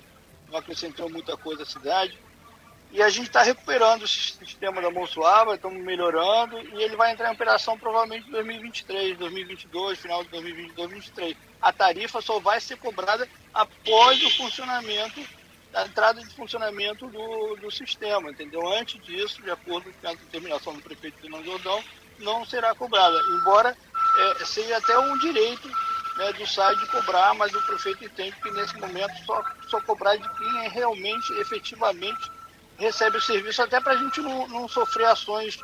não 0.50 0.58
acrescentou 0.58 1.08
muita 1.08 1.36
coisa 1.36 1.62
à 1.62 1.66
cidade. 1.66 2.18
E 2.92 3.00
a 3.00 3.08
gente 3.08 3.28
está 3.28 3.42
recuperando 3.42 4.02
o 4.02 4.08
sistema 4.08 4.82
da 4.82 4.90
Monsuaba, 4.90 5.54
estamos 5.54 5.82
melhorando, 5.82 6.58
e 6.58 6.82
ele 6.82 6.94
vai 6.94 7.10
entrar 7.10 7.30
em 7.30 7.34
operação 7.34 7.78
provavelmente 7.78 8.28
em 8.28 8.32
2023, 8.32 9.16
2022, 9.16 9.98
final 9.98 10.22
de 10.22 10.30
2022, 10.30 10.76
2023. 10.76 11.51
A 11.62 11.72
tarifa 11.72 12.20
só 12.20 12.40
vai 12.40 12.61
ser 12.61 12.77
cobrada 12.77 13.29
após 13.55 14.22
o 14.25 14.31
funcionamento, 14.37 15.25
a 15.72 15.87
entrada 15.87 16.20
de 16.20 16.35
funcionamento 16.35 17.07
do, 17.09 17.57
do 17.57 17.70
sistema, 17.70 18.31
entendeu? 18.31 18.66
Antes 18.66 19.01
disso, 19.03 19.40
de 19.40 19.51
acordo 19.51 19.92
com 19.92 20.09
a 20.09 20.14
determinação 20.14 20.75
do 20.75 20.83
prefeito 20.83 21.20
Fernando 21.20 21.44
Jordão, 21.44 21.83
não 22.18 22.44
será 22.44 22.75
cobrada, 22.75 23.18
embora 23.38 23.77
é, 24.18 24.44
seja 24.44 24.77
até 24.77 24.98
um 24.98 25.16
direito 25.18 25.68
né, 26.16 26.33
do 26.33 26.46
SAI 26.46 26.77
de 26.77 26.87
cobrar, 26.88 27.35
mas 27.35 27.55
o 27.55 27.62
prefeito 27.62 28.05
entende 28.05 28.37
que 28.42 28.51
nesse 28.51 28.77
momento 28.79 29.12
só, 29.25 29.42
só 29.68 29.81
cobrar 29.83 30.16
de 30.16 30.29
quem 30.37 30.64
é 30.64 30.68
realmente, 30.68 31.33
efetivamente, 31.40 32.31
recebe 32.77 33.16
o 33.16 33.22
serviço, 33.22 33.62
até 33.62 33.81
para 33.81 33.92
a 33.92 33.96
gente 33.96 34.20
não, 34.20 34.46
não, 34.48 34.68
sofrer 34.68 35.07
ações 35.07 35.59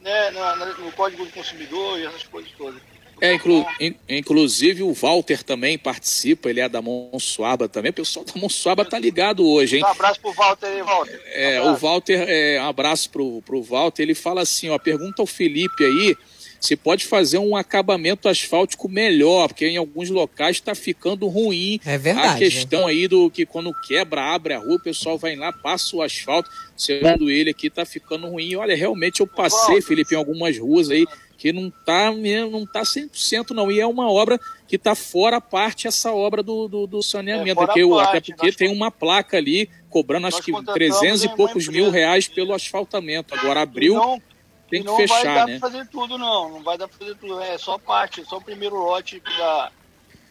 né, 0.00 0.30
no 0.78 0.92
Código 0.92 1.24
do 1.24 1.32
Consumidor 1.32 1.98
e 1.98 2.06
essas 2.06 2.24
coisas 2.24 2.50
todas. 2.52 2.82
É, 3.20 3.34
inclu, 3.34 3.64
in, 3.80 3.94
inclusive 4.08 4.82
o 4.82 4.92
Walter 4.92 5.42
também 5.42 5.78
participa, 5.78 6.50
ele 6.50 6.60
é 6.60 6.68
da 6.68 6.82
Monsuaba 6.82 7.68
também. 7.68 7.90
O 7.90 7.94
pessoal 7.94 8.24
da 8.24 8.32
Monsuaba 8.40 8.84
tá 8.84 8.98
ligado 8.98 9.46
hoje, 9.46 9.76
hein? 9.76 9.84
Um 9.84 9.86
abraço 9.86 10.20
pro 10.20 10.32
Walter 10.32 10.66
aí, 10.66 10.82
Walter. 10.82 11.22
É, 11.26 11.62
um 11.62 11.72
o 11.72 11.76
Walter, 11.76 12.24
é, 12.28 12.60
um 12.60 12.68
abraço 12.68 13.10
pro, 13.10 13.42
pro 13.42 13.62
Walter, 13.62 14.02
ele 14.02 14.14
fala 14.14 14.42
assim, 14.42 14.68
ó, 14.68 14.78
pergunta 14.78 15.22
ao 15.22 15.26
Felipe 15.26 15.84
aí 15.84 16.16
você 16.64 16.76
pode 16.76 17.04
fazer 17.04 17.38
um 17.38 17.54
acabamento 17.54 18.28
asfáltico 18.28 18.88
melhor, 18.88 19.48
porque 19.48 19.66
em 19.66 19.76
alguns 19.76 20.08
locais 20.08 20.56
está 20.56 20.74
ficando 20.74 21.26
ruim. 21.28 21.78
É 21.84 21.98
verdade. 21.98 22.28
A 22.28 22.38
questão 22.38 22.86
aí 22.86 23.06
do 23.06 23.30
que 23.30 23.44
quando 23.44 23.72
quebra, 23.86 24.34
abre 24.34 24.54
a 24.54 24.58
rua, 24.58 24.76
o 24.76 24.82
pessoal 24.82 25.18
vai 25.18 25.36
lá, 25.36 25.52
passa 25.52 25.94
o 25.94 26.02
asfalto. 26.02 26.48
Segundo 26.76 27.30
ele 27.30 27.50
aqui, 27.50 27.66
está 27.66 27.84
ficando 27.84 28.28
ruim. 28.28 28.56
Olha, 28.56 28.74
realmente 28.74 29.20
eu 29.20 29.26
passei, 29.26 29.82
Felipe, 29.82 30.14
em 30.14 30.18
algumas 30.18 30.58
ruas 30.58 30.90
aí 30.90 31.06
que 31.36 31.52
não 31.52 31.68
está 31.68 32.10
não 32.10 32.64
tá 32.64 32.82
100% 32.82 33.50
não. 33.50 33.70
E 33.70 33.78
é 33.78 33.86
uma 33.86 34.10
obra 34.10 34.40
que 34.66 34.76
está 34.76 34.94
fora 34.94 35.36
a 35.36 35.40
parte 35.42 35.86
essa 35.86 36.12
obra 36.12 36.42
do, 36.42 36.68
do, 36.68 36.86
do 36.86 37.02
saneamento, 37.02 37.60
é, 37.62 37.66
porque, 37.66 37.86
parte, 37.86 38.08
até 38.08 38.20
porque 38.20 38.52
tem 38.52 38.72
uma 38.72 38.90
placa 38.90 39.36
ali 39.36 39.68
cobrando 39.90 40.26
acho 40.26 40.42
que 40.42 40.52
300 40.52 41.24
e 41.24 41.28
poucos 41.36 41.68
mil 41.68 41.90
reais 41.90 42.26
pelo 42.26 42.54
asfaltamento. 42.54 43.34
Agora 43.34 43.60
abriu, 43.60 43.94
não, 43.94 44.22
tem 44.70 44.82
que 44.82 44.96
fechar, 44.96 45.24
né? 45.24 45.24
Não 45.24 45.34
vai 45.34 45.34
dar 45.34 45.46
para 45.46 45.60
fazer 45.60 45.88
tudo 45.88 46.18
não, 46.18 46.50
não 46.50 46.62
vai 46.62 46.78
dar 46.78 46.88
para 46.88 46.98
fazer 46.98 47.14
tudo. 47.16 47.40
É 47.40 47.58
só 47.58 47.78
parte, 47.78 48.24
só 48.24 48.38
o 48.38 48.42
primeiro 48.42 48.76
lote 48.76 49.20
da 49.20 49.72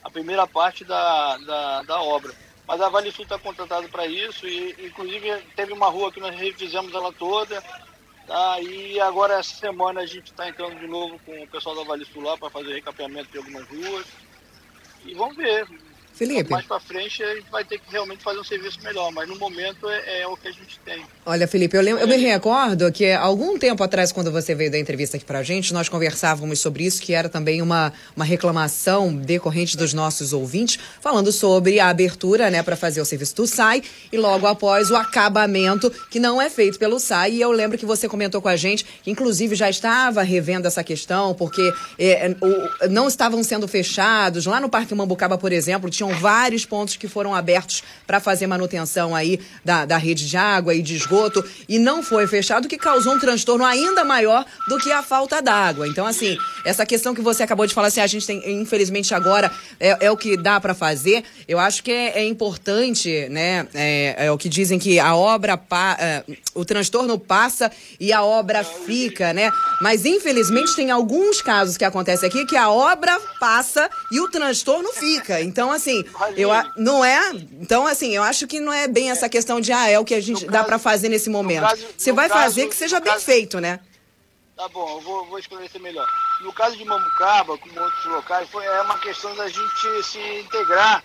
a 0.03 0.09
primeira 0.09 0.45
parte 0.45 0.83
da, 0.83 1.37
da, 1.37 1.83
da 1.83 2.01
obra. 2.01 2.33
Mas 2.67 2.81
a 2.81 2.89
Vale 2.89 3.11
Sul 3.11 3.23
está 3.23 3.39
contratada 3.39 3.87
para 3.87 4.05
isso 4.05 4.45
e 4.47 4.87
inclusive 4.87 5.41
teve 5.55 5.71
uma 5.71 5.87
rua 5.87 6.11
que 6.11 6.19
nós 6.19 6.35
refizemos 6.35 6.93
ela 6.93 7.11
toda 7.13 7.63
Tá, 8.25 8.61
e 8.61 8.99
agora 9.01 9.39
essa 9.39 9.53
semana 9.55 10.01
a 10.01 10.05
gente 10.05 10.31
está 10.31 10.47
entrando 10.47 10.79
de 10.79 10.87
novo 10.87 11.19
com 11.25 11.43
o 11.43 11.47
pessoal 11.47 11.75
da 11.75 11.83
Vale 11.83 12.05
Sul 12.05 12.23
lá 12.23 12.37
para 12.37 12.49
fazer 12.49 12.73
recapeamento 12.73 13.31
de 13.31 13.37
algumas 13.37 13.67
ruas. 13.67 14.05
E 15.05 15.13
vamos 15.13 15.35
ver. 15.35 15.67
Felipe. 16.13 16.51
Mais 16.51 16.65
para 16.65 16.79
frente 16.79 17.23
a 17.23 17.35
gente 17.35 17.49
vai 17.51 17.65
ter 17.65 17.79
que 17.79 17.91
realmente 17.91 18.23
fazer 18.23 18.39
um 18.39 18.43
serviço 18.43 18.79
melhor, 18.83 19.11
mas 19.11 19.27
no 19.27 19.35
momento 19.37 19.89
é, 19.89 20.21
é 20.21 20.27
o 20.27 20.37
que 20.37 20.47
a 20.47 20.51
gente 20.51 20.79
tem. 20.85 21.03
Olha, 21.25 21.47
Felipe, 21.47 21.75
eu, 21.75 21.81
lembro, 21.81 22.01
eu 22.01 22.07
me 22.07 22.17
recordo 22.17 22.91
que 22.91 23.11
algum 23.11 23.57
tempo 23.57 23.83
atrás, 23.83 24.11
quando 24.11 24.31
você 24.31 24.53
veio 24.53 24.69
da 24.69 24.77
entrevista 24.77 25.17
aqui 25.17 25.25
para 25.25 25.39
a 25.39 25.43
gente, 25.43 25.73
nós 25.73 25.89
conversávamos 25.89 26.59
sobre 26.59 26.83
isso, 26.83 27.01
que 27.01 27.13
era 27.13 27.27
também 27.27 27.61
uma, 27.61 27.91
uma 28.15 28.25
reclamação 28.25 29.15
decorrente 29.15 29.75
dos 29.75 29.93
nossos 29.93 30.33
ouvintes, 30.33 30.77
falando 31.01 31.31
sobre 31.31 31.79
a 31.79 31.89
abertura 31.89 32.49
né, 32.51 32.61
para 32.61 32.75
fazer 32.75 33.01
o 33.01 33.05
serviço 33.05 33.35
do 33.35 33.47
SAI 33.47 33.81
e 34.11 34.17
logo 34.17 34.45
após 34.45 34.91
o 34.91 34.95
acabamento, 34.95 35.89
que 36.11 36.19
não 36.19 36.41
é 36.41 36.49
feito 36.49 36.77
pelo 36.77 36.99
SAI. 36.99 37.33
E 37.33 37.41
eu 37.41 37.51
lembro 37.51 37.77
que 37.77 37.85
você 37.85 38.07
comentou 38.07 38.41
com 38.41 38.49
a 38.49 38.55
gente 38.55 38.85
que, 39.01 39.09
inclusive, 39.09 39.55
já 39.55 39.69
estava 39.69 40.21
revendo 40.21 40.67
essa 40.67 40.83
questão, 40.83 41.33
porque 41.33 41.61
é, 41.97 42.27
é 42.27 42.35
o, 42.41 42.89
não 42.89 43.07
estavam 43.07 43.43
sendo 43.43 43.67
fechados. 43.67 44.45
Lá 44.45 44.59
no 44.59 44.69
Parque 44.69 44.93
Mambucaba, 44.93 45.37
por 45.37 45.51
exemplo, 45.51 45.89
tinha 45.89 46.02
tinham 46.03 46.19
vários 46.19 46.65
pontos 46.65 46.97
que 46.97 47.07
foram 47.07 47.33
abertos 47.33 47.83
para 48.05 48.19
fazer 48.19 48.45
manutenção 48.45 49.15
aí 49.15 49.39
da, 49.63 49.85
da 49.85 49.97
rede 49.97 50.27
de 50.27 50.35
água 50.35 50.75
e 50.75 50.81
de 50.81 50.95
esgoto 50.95 51.43
e 51.67 51.79
não 51.79 52.03
foi 52.03 52.27
fechado, 52.27 52.67
que 52.67 52.77
causou 52.77 53.15
um 53.15 53.19
transtorno 53.19 53.63
ainda 53.63 54.03
maior 54.03 54.45
do 54.67 54.77
que 54.77 54.91
a 54.91 55.01
falta 55.01 55.41
d'água. 55.41 55.87
Então, 55.87 56.05
assim, 56.05 56.37
essa 56.65 56.85
questão 56.85 57.13
que 57.13 57.21
você 57.21 57.43
acabou 57.43 57.65
de 57.65 57.73
falar, 57.73 57.87
assim, 57.87 58.01
a 58.01 58.07
gente 58.07 58.25
tem, 58.25 58.61
infelizmente, 58.61 59.13
agora 59.13 59.51
é, 59.79 60.05
é 60.05 60.11
o 60.11 60.17
que 60.17 60.37
dá 60.37 60.59
para 60.59 60.73
fazer. 60.73 61.23
Eu 61.47 61.59
acho 61.59 61.83
que 61.83 61.91
é, 61.91 62.19
é 62.19 62.25
importante, 62.25 63.27
né? 63.29 63.67
É, 63.73 64.25
é, 64.25 64.31
o 64.31 64.37
que 64.37 64.49
dizem 64.49 64.79
que 64.79 64.99
a 64.99 65.15
obra, 65.15 65.57
pa, 65.57 65.97
é, 65.99 66.23
o 66.53 66.63
transtorno 66.63 67.19
passa 67.19 67.71
e 67.99 68.13
a 68.13 68.23
obra 68.23 68.63
fica, 68.63 69.33
né? 69.33 69.51
Mas, 69.81 70.05
infelizmente, 70.05 70.75
tem 70.75 70.91
alguns 70.91 71.41
casos 71.41 71.77
que 71.77 71.85
acontecem 71.85 72.27
aqui 72.27 72.45
que 72.45 72.55
a 72.55 72.69
obra 72.69 73.19
passa 73.39 73.89
e 74.11 74.19
o 74.19 74.29
transtorno 74.29 74.91
fica. 74.93 75.41
Então, 75.41 75.71
assim, 75.71 76.03
eu, 76.35 76.49
não 76.77 77.03
é. 77.03 77.31
Então, 77.59 77.85
assim, 77.85 78.15
eu 78.15 78.23
acho 78.23 78.47
que 78.47 78.59
não 78.59 78.71
é 78.71 78.87
bem 78.87 79.11
essa 79.11 79.27
questão 79.27 79.59
de, 79.59 79.71
ah, 79.71 79.89
é 79.89 79.99
o 79.99 80.05
que 80.05 80.13
a 80.13 80.21
gente 80.21 80.45
dá 80.45 80.63
para 80.63 80.79
fazer 80.79 81.09
nesse 81.09 81.29
momento. 81.29 81.67
Você 81.97 82.11
vai 82.11 82.29
caso, 82.29 82.41
fazer 82.41 82.67
que 82.67 82.75
seja 82.75 82.99
bem 82.99 83.13
caso, 83.13 83.25
feito, 83.25 83.59
né? 83.59 83.79
Tá 84.55 84.67
bom, 84.67 84.97
eu 84.97 85.01
vou, 85.01 85.25
vou 85.25 85.39
esclarecer 85.39 85.81
melhor. 85.81 86.07
No 86.41 86.53
caso 86.53 86.77
de 86.77 86.85
Mambucaba, 86.85 87.57
como 87.57 87.79
outros 87.79 88.05
locais, 88.05 88.49
foi, 88.49 88.65
é 88.65 88.81
uma 88.81 88.99
questão 88.99 89.35
da 89.35 89.47
gente 89.47 90.03
se 90.03 90.19
integrar 90.39 91.03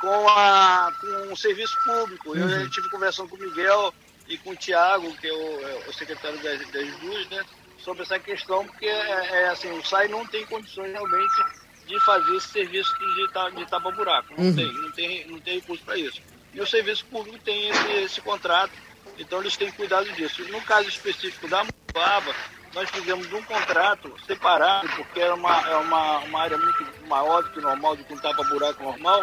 com, 0.00 0.28
a, 0.28 0.92
com 1.00 1.32
o 1.32 1.36
serviço 1.36 1.76
público. 1.84 2.30
Uhum. 2.30 2.50
Eu 2.50 2.66
estive 2.66 2.90
conversando 2.90 3.28
com 3.30 3.36
o 3.36 3.38
Miguel 3.38 3.94
e 4.28 4.36
com 4.38 4.50
o 4.50 4.56
Tiago, 4.56 5.16
que 5.16 5.26
é 5.26 5.32
o, 5.32 5.68
é 5.68 5.88
o 5.88 5.92
secretário 5.92 6.38
das, 6.42 6.60
das 6.70 7.02
luzes, 7.02 7.28
né? 7.30 7.42
Sobre 7.78 8.02
essa 8.02 8.18
questão, 8.18 8.64
porque 8.66 8.86
é, 8.86 9.42
é 9.42 9.48
assim, 9.48 9.70
o 9.70 9.84
SAI 9.84 10.08
não 10.08 10.24
tem 10.26 10.46
condições 10.46 10.92
realmente 10.92 11.44
de 11.86 11.98
fazer 12.04 12.36
esse 12.36 12.48
serviço 12.48 12.92
de, 12.98 13.26
de 13.56 13.66
tapar 13.66 13.92
buraco. 13.92 14.34
Não, 14.36 14.44
uhum. 14.44 14.54
tem, 14.54 14.72
não, 14.72 14.92
tem, 14.92 15.26
não 15.28 15.40
tem 15.40 15.54
recurso 15.54 15.82
para 15.84 15.96
isso. 15.96 16.20
E 16.54 16.60
o 16.60 16.66
serviço 16.66 17.04
público 17.06 17.38
tem 17.38 17.70
esse, 17.70 17.92
esse 18.04 18.20
contrato, 18.20 18.72
então 19.18 19.40
eles 19.40 19.56
têm 19.56 19.72
cuidado 19.72 20.10
disso. 20.12 20.44
No 20.50 20.60
caso 20.62 20.88
específico 20.88 21.48
da 21.48 21.64
Mubaba, 21.64 22.34
nós 22.74 22.88
fizemos 22.90 23.30
um 23.32 23.42
contrato 23.42 24.12
separado, 24.26 24.88
porque 24.96 25.20
era 25.20 25.34
uma, 25.34 25.68
é 25.68 25.76
uma, 25.76 26.18
uma 26.18 26.40
área 26.40 26.56
muito 26.56 26.86
maior 27.06 27.42
do 27.42 27.50
que 27.50 27.60
normal, 27.60 27.96
que 27.96 28.12
um 28.12 28.18
tapa-buraco 28.18 28.82
normal, 28.82 29.22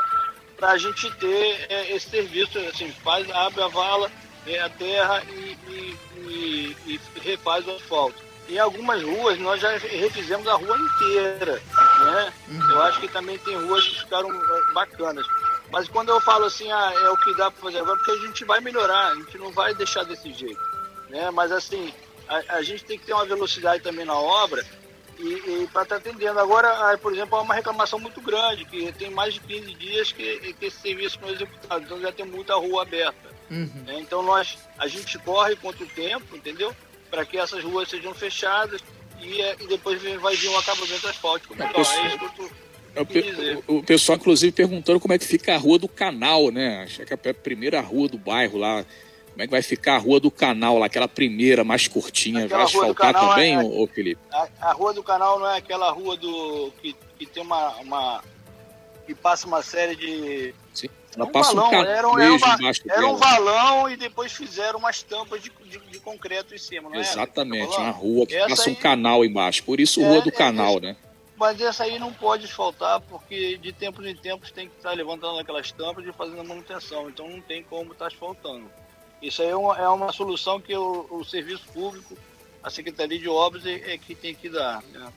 para 0.58 0.72
a 0.72 0.78
gente 0.78 1.10
ter 1.16 1.66
é, 1.70 1.96
esse 1.96 2.10
serviço, 2.10 2.60
assim, 2.60 2.92
faz, 3.04 3.30
abre 3.32 3.62
a 3.64 3.68
vala, 3.68 4.12
é, 4.46 4.60
a 4.60 4.70
terra 4.70 5.24
e, 5.30 5.58
e, 5.68 5.98
e, 6.18 6.78
e 6.86 7.20
refaz 7.22 7.66
o 7.68 7.72
asfalto. 7.72 8.30
Em 8.48 8.58
algumas 8.58 9.02
ruas 9.04 9.40
nós 9.40 9.62
já 9.62 9.78
refizemos 9.78 10.48
a 10.48 10.56
rua 10.56 10.78
inteira, 10.78 11.62
né? 12.00 12.34
Uhum. 12.48 12.72
Eu 12.72 12.82
acho 12.82 13.00
que 13.00 13.08
também 13.08 13.38
tem 13.40 13.56
ruas 13.56 13.88
que 13.88 14.00
ficaram 14.00 14.30
é, 14.30 14.74
bacanas. 14.74 15.26
Mas 15.72 15.88
quando 15.88 16.10
eu 16.10 16.20
falo 16.20 16.46
assim, 16.46 16.70
ah, 16.72 16.92
é 17.04 17.10
o 17.10 17.18
que 17.18 17.36
dá 17.36 17.52
para 17.52 17.62
fazer 17.62 17.78
agora, 17.78 17.98
porque 17.98 18.12
a 18.12 18.28
gente 18.28 18.44
vai 18.46 18.60
melhorar, 18.60 19.12
a 19.12 19.16
gente 19.16 19.38
não 19.38 19.52
vai 19.52 19.74
deixar 19.76 20.04
desse 20.04 20.34
jeito, 20.34 20.60
né? 21.10 21.30
Mas 21.30 21.52
assim, 21.52 21.94
a, 22.30 22.58
a 22.58 22.62
gente 22.62 22.86
tem 22.86 22.98
que 22.98 23.06
ter 23.06 23.14
uma 23.14 23.26
velocidade 23.26 23.84
também 23.84 24.06
na 24.06 24.18
obra 24.18 24.66
e, 25.18 25.24
e 25.24 25.68
para 25.74 25.84
estar 25.84 25.86
tá 25.86 25.96
atendendo. 25.98 26.40
Agora, 26.40 26.98
por 27.00 27.12
exemplo, 27.12 27.38
há 27.38 27.42
uma 27.42 27.56
reclamação 27.56 28.00
muito 28.00 28.22
grande, 28.22 28.64
que 28.66 28.92
tem 28.94 29.10
mais 29.10 29.34
de 29.34 29.40
15 29.42 29.74
dias 29.74 30.12
que, 30.12 30.54
que 30.54 30.66
esse 30.66 30.80
serviço 30.80 31.20
não 31.22 31.30
é 31.30 31.34
executado, 31.34 31.84
então 31.84 32.00
já 32.00 32.12
tem 32.12 32.26
muita 32.26 32.56
rua 32.56 32.84
aberta. 32.84 33.30
Uhum. 33.52 33.84
Né? 33.86 34.00
Então 34.00 34.24
nós, 34.24 34.58
a 34.78 34.88
gente 34.88 35.18
corre 35.20 35.56
contra 35.56 35.84
o 35.84 35.88
tempo, 35.88 36.36
entendeu? 36.36 36.74
para 37.10 37.26
que 37.26 37.38
essas 37.38 37.64
ruas 37.64 37.90
sejam 37.90 38.14
fechadas 38.14 38.82
e, 39.22 39.42
é, 39.42 39.56
e 39.60 39.68
depois 39.68 40.02
vai 40.22 40.36
vir 40.36 40.50
um 40.50 40.58
acabamento 40.58 41.08
asfáltico. 41.08 41.54
Então, 41.54 41.68
é 41.68 41.82
isso 41.82 42.20
que 42.20 42.26
eu 42.26 42.30
tô 42.30 42.50
o, 43.68 43.78
o, 43.78 43.84
pessoal, 43.84 44.18
inclusive, 44.18 44.52
perguntando 44.52 45.00
como 45.00 45.14
é 45.14 45.20
que 45.20 45.26
fica 45.26 45.54
a 45.54 45.58
rua 45.58 45.78
do 45.78 45.88
canal, 45.88 46.52
né? 46.52 46.84
Acho 46.84 47.06
que 47.06 47.14
é 47.14 47.30
a 47.30 47.34
primeira 47.34 47.80
rua 47.82 48.10
do 48.10 48.18
bairro 48.18 48.58
lá. 48.58 48.84
Como 49.32 49.42
é 49.42 49.46
que 49.46 49.52
vai 49.52 49.62
ficar 49.62 49.96
a 49.96 49.98
rua 49.98 50.20
do 50.20 50.30
canal 50.30 50.78
lá, 50.78 50.86
aquela 50.86 51.08
primeira 51.08 51.64
mais 51.64 51.88
curtinha? 51.88 52.46
Aquela 52.46 52.66
vai 52.66 52.66
asfaltar 52.66 53.14
também, 53.14 53.56
é, 53.56 53.64
ô, 53.64 53.88
Felipe? 53.88 54.22
A, 54.32 54.48
a, 54.62 54.74
rua 54.74 54.94
do 54.94 55.04
canal 55.04 55.40
não 55.40 55.50
é 55.50 55.58
aquela 55.58 55.92
rua 55.92 56.18
do 56.18 56.72
que, 56.82 56.96
que 57.18 57.26
tem 57.26 57.42
uma, 57.42 57.76
uma. 57.78 58.24
que 59.06 59.16
passa 59.16 59.48
uma 59.48 59.62
série 59.62 59.96
de. 59.96 60.54
Sim. 60.74 60.90
Ela 61.16 61.26
um 61.26 61.32
passa 61.32 61.54
valão, 61.54 61.72
um 61.72 61.74
era, 61.74 61.92
era, 61.92 62.08
uma, 62.08 62.72
era 62.90 63.08
um 63.08 63.16
valão 63.16 63.90
e 63.90 63.98
depois 63.98 64.32
fizeram 64.32 64.78
umas 64.78 65.02
tampas 65.02 65.42
de, 65.42 65.52
de, 65.66 65.80
de 65.80 66.00
concreto 66.00 66.54
em 66.54 66.58
cima, 66.58 66.90
não 66.90 67.00
Exatamente, 67.00 67.76
uma 67.78 67.90
rua 67.90 68.28
que 68.28 68.36
essa 68.36 68.50
passa 68.50 68.70
aí, 68.70 68.76
um 68.76 68.76
canal 68.76 69.26
embaixo, 69.26 69.64
por 69.64 69.80
isso 69.80 70.02
é, 70.02 70.08
rua 70.08 70.22
do 70.22 70.30
é, 70.30 70.32
canal, 70.32 70.78
é, 70.78 70.82
né? 70.82 70.98
Mas 71.36 71.60
essa 71.62 71.86
aí 71.86 71.98
não 71.98 72.14
pode 72.14 72.48
faltar, 72.48 73.00
porque 73.02 73.58
de 73.58 73.72
tempos 73.72 74.06
em 74.06 74.16
tempos 74.16 74.52
tem 74.52 74.68
que 74.68 74.76
estar 74.76 74.92
levantando 74.92 75.40
aquelas 75.40 75.72
tampas 75.72 76.06
e 76.06 76.12
fazendo 76.12 76.44
manutenção, 76.44 77.10
então 77.10 77.28
não 77.28 77.42
tem 77.42 77.64
como 77.64 77.94
estar 77.94 78.08
asfaltando. 78.08 78.70
Isso 79.22 79.42
aí 79.42 79.50
é 79.50 79.56
uma, 79.56 79.78
é 79.78 79.88
uma 79.90 80.14
solução 80.14 80.60
que 80.62 80.76
o, 80.76 81.06
o, 81.10 81.26
serviço 81.26 81.66
público, 81.74 82.18
a 82.64 82.70
Secretaria 82.70 83.20
de 83.20 83.28
Obras 83.28 83.66
é, 83.66 83.94
é 83.94 83.98
que 83.98 84.16
tem 84.16 84.34
que 84.34 84.50
dar. 84.50 84.82
Né? 84.84 85.14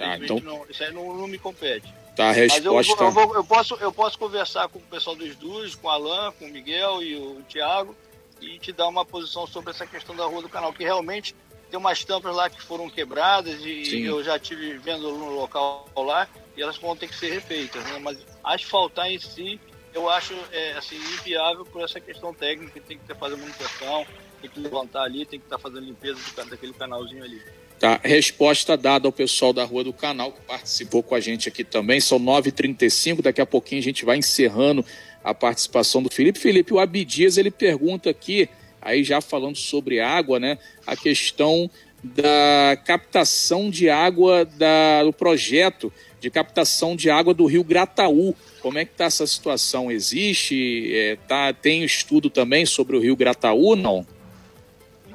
Ah, 0.00 0.16
então... 0.16 0.40
Não, 0.40 0.66
isso 0.68 0.82
aí 0.82 0.92
não, 0.92 1.14
não 1.14 1.26
me 1.26 1.38
compete. 1.38 1.92
Tá, 2.16 2.28
a 2.28 2.32
resposta. 2.32 2.70
Mas 2.70 2.86
eu, 2.86 3.06
eu, 3.06 3.12
vou, 3.12 3.34
eu, 3.34 3.44
posso, 3.44 3.74
eu 3.76 3.92
posso 3.92 4.18
conversar 4.18 4.68
com 4.68 4.78
o 4.78 4.82
pessoal 4.82 5.16
dos 5.16 5.34
Duz, 5.36 5.74
com 5.74 5.88
o 5.88 5.90
Alan, 5.90 6.32
com 6.32 6.46
o 6.46 6.50
Miguel 6.50 7.02
e 7.02 7.16
o 7.16 7.42
Thiago, 7.48 7.94
e 8.40 8.58
te 8.58 8.72
dar 8.72 8.88
uma 8.88 9.04
posição 9.04 9.46
sobre 9.46 9.70
essa 9.70 9.86
questão 9.86 10.14
da 10.14 10.24
rua 10.24 10.42
do 10.42 10.48
canal, 10.48 10.72
que 10.72 10.84
realmente 10.84 11.34
tem 11.70 11.78
umas 11.78 12.04
tampas 12.04 12.34
lá 12.34 12.48
que 12.48 12.62
foram 12.62 12.88
quebradas 12.88 13.60
e 13.64 13.84
Sim. 13.84 14.02
eu 14.02 14.22
já 14.22 14.38
tive 14.38 14.78
vendo 14.78 15.10
no 15.10 15.30
local 15.30 15.88
lá 15.96 16.28
e 16.56 16.62
elas 16.62 16.76
vão 16.76 16.96
ter 16.96 17.08
que 17.08 17.16
ser 17.16 17.32
refeitas, 17.32 17.82
né? 17.84 17.98
Mas 17.98 18.18
asfaltar 18.44 19.10
em 19.10 19.18
si, 19.18 19.60
eu 19.94 20.10
acho 20.10 20.34
é, 20.52 20.72
assim, 20.72 20.96
inviável 20.96 21.64
por 21.64 21.82
essa 21.82 22.00
questão 22.00 22.34
técnica, 22.34 22.80
tem 22.80 22.98
que 22.98 23.04
ter 23.04 23.16
fazer 23.16 23.36
manutenção, 23.36 24.04
tem 24.40 24.50
que 24.50 24.60
levantar 24.60 25.04
ali, 25.04 25.24
tem 25.24 25.38
que 25.38 25.46
estar 25.46 25.56
tá 25.56 25.62
fazendo 25.62 25.84
limpeza 25.84 26.18
daquele 26.48 26.72
canalzinho 26.72 27.22
ali. 27.22 27.40
Tá? 27.78 28.00
Resposta 28.02 28.76
dada 28.76 29.06
ao 29.06 29.12
pessoal 29.12 29.52
da 29.52 29.64
Rua 29.64 29.84
do 29.84 29.92
Canal, 29.92 30.32
que 30.32 30.40
participou 30.42 31.02
com 31.02 31.14
a 31.14 31.20
gente 31.20 31.48
aqui 31.48 31.62
também. 31.62 32.00
São 32.00 32.18
9h35, 32.18 33.22
daqui 33.22 33.40
a 33.40 33.46
pouquinho 33.46 33.80
a 33.80 33.84
gente 33.84 34.04
vai 34.04 34.16
encerrando 34.16 34.84
a 35.22 35.32
participação 35.32 36.02
do 36.02 36.12
Felipe. 36.12 36.38
Felipe, 36.38 36.74
o 36.74 36.78
Abidias, 36.78 37.36
ele 37.36 37.50
pergunta 37.50 38.10
aqui, 38.10 38.48
aí 38.80 39.02
já 39.02 39.20
falando 39.20 39.56
sobre 39.56 40.00
água, 40.00 40.38
né? 40.38 40.58
A 40.86 40.96
questão 40.96 41.70
da 42.02 42.76
captação 42.84 43.70
de 43.70 43.88
água 43.88 44.44
da, 44.44 45.02
do 45.04 45.12
projeto 45.12 45.92
de 46.24 46.30
captação 46.30 46.96
de 46.96 47.10
água 47.10 47.34
do 47.34 47.44
Rio 47.44 47.62
Grataú. 47.62 48.34
Como 48.62 48.78
é 48.78 48.84
que 48.86 48.92
está 48.92 49.04
essa 49.04 49.26
situação? 49.26 49.92
Existe? 49.92 50.90
É, 50.96 51.16
tá, 51.28 51.52
tem 51.52 51.84
estudo 51.84 52.30
também 52.30 52.64
sobre 52.64 52.96
o 52.96 53.00
Rio 53.00 53.14
Grataú, 53.14 53.76
não? 53.76 54.06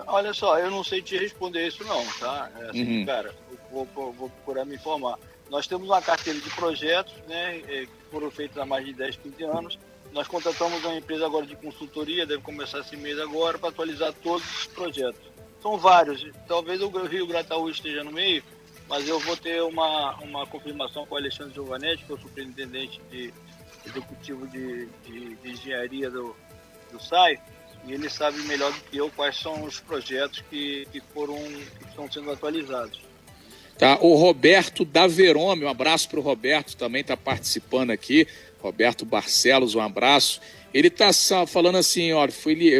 Olha 0.06 0.34
só, 0.34 0.60
eu 0.60 0.70
não 0.70 0.84
sei 0.84 1.02
te 1.02 1.18
responder 1.18 1.68
isso 1.68 1.84
não, 1.84 2.06
tá? 2.20 2.50
É 2.60 2.70
assim, 2.70 3.00
uhum. 3.00 3.06
Cara, 3.06 3.34
vou, 3.72 3.88
vou, 3.96 4.14
vou, 4.14 4.30
procurar 4.30 4.66
me 4.66 4.76
informar. 4.76 5.18
Nós 5.50 5.66
temos 5.66 5.88
uma 5.88 6.02
carteira 6.02 6.40
de 6.40 6.50
projetos, 6.52 7.14
né, 7.28 7.62
é, 7.68 7.86
que 7.86 7.92
foram 8.12 8.30
feitos 8.30 8.58
há 8.60 8.66
mais 8.66 8.86
de 8.86 8.94
10, 8.94 9.16
15 9.18 9.44
anos. 9.46 9.80
Nós 10.12 10.28
contratamos 10.28 10.84
uma 10.84 10.96
empresa 10.96 11.26
agora 11.26 11.46
de 11.46 11.56
consultoria, 11.56 12.26
deve 12.26 12.42
começar 12.44 12.80
esse 12.80 12.96
mês 12.96 13.20
agora, 13.20 13.58
para 13.58 13.70
atualizar 13.70 14.14
todos 14.22 14.48
os 14.60 14.68
projetos. 14.68 15.22
São 15.62 15.78
vários, 15.78 16.26
talvez 16.48 16.82
o 16.82 16.90
Rio 16.90 17.28
Grataú 17.28 17.70
esteja 17.70 18.04
no 18.04 18.12
meio, 18.12 18.44
mas 18.90 19.08
eu 19.08 19.20
vou 19.20 19.38
ter 19.38 19.62
uma, 19.62 20.16
uma 20.16 20.48
confirmação 20.48 21.06
com 21.06 21.14
o 21.14 21.18
Alexandre 21.18 21.54
Giovanetti, 21.54 22.04
que 22.04 22.12
é 22.12 22.16
o 22.16 22.20
superintendente 22.20 23.00
de, 23.12 23.32
executivo 23.86 24.48
de, 24.48 24.88
de, 25.06 25.36
de 25.36 25.50
engenharia 25.50 26.10
do, 26.10 26.36
do 26.92 27.00
SAI, 27.00 27.40
e 27.86 27.94
ele 27.94 28.10
sabe 28.10 28.40
melhor 28.44 28.74
do 28.74 28.80
que 28.82 28.98
eu 28.98 29.10
quais 29.12 29.38
são 29.38 29.64
os 29.64 29.80
projetos 29.80 30.44
que, 30.50 30.88
que 30.92 31.02
foram 31.14 31.38
que 31.38 31.86
estão 31.88 32.12
sendo 32.12 32.32
atualizados. 32.32 33.00
Tá, 33.78 33.98
o 34.02 34.16
Roberto 34.16 34.84
da 34.84 35.08
Verome, 35.08 35.64
um 35.64 35.70
abraço 35.70 36.10
para 36.10 36.20
o 36.20 36.24
Roberto, 36.24 36.76
também 36.76 37.02
está 37.02 37.16
participando 37.16 37.92
aqui. 37.92 38.28
Roberto 38.60 39.06
Barcelos, 39.06 39.74
um 39.74 39.80
abraço. 39.80 40.42
Ele 40.74 40.90
está 40.90 41.12
falando 41.48 41.78
assim, 41.78 42.12
ó, 42.12 42.28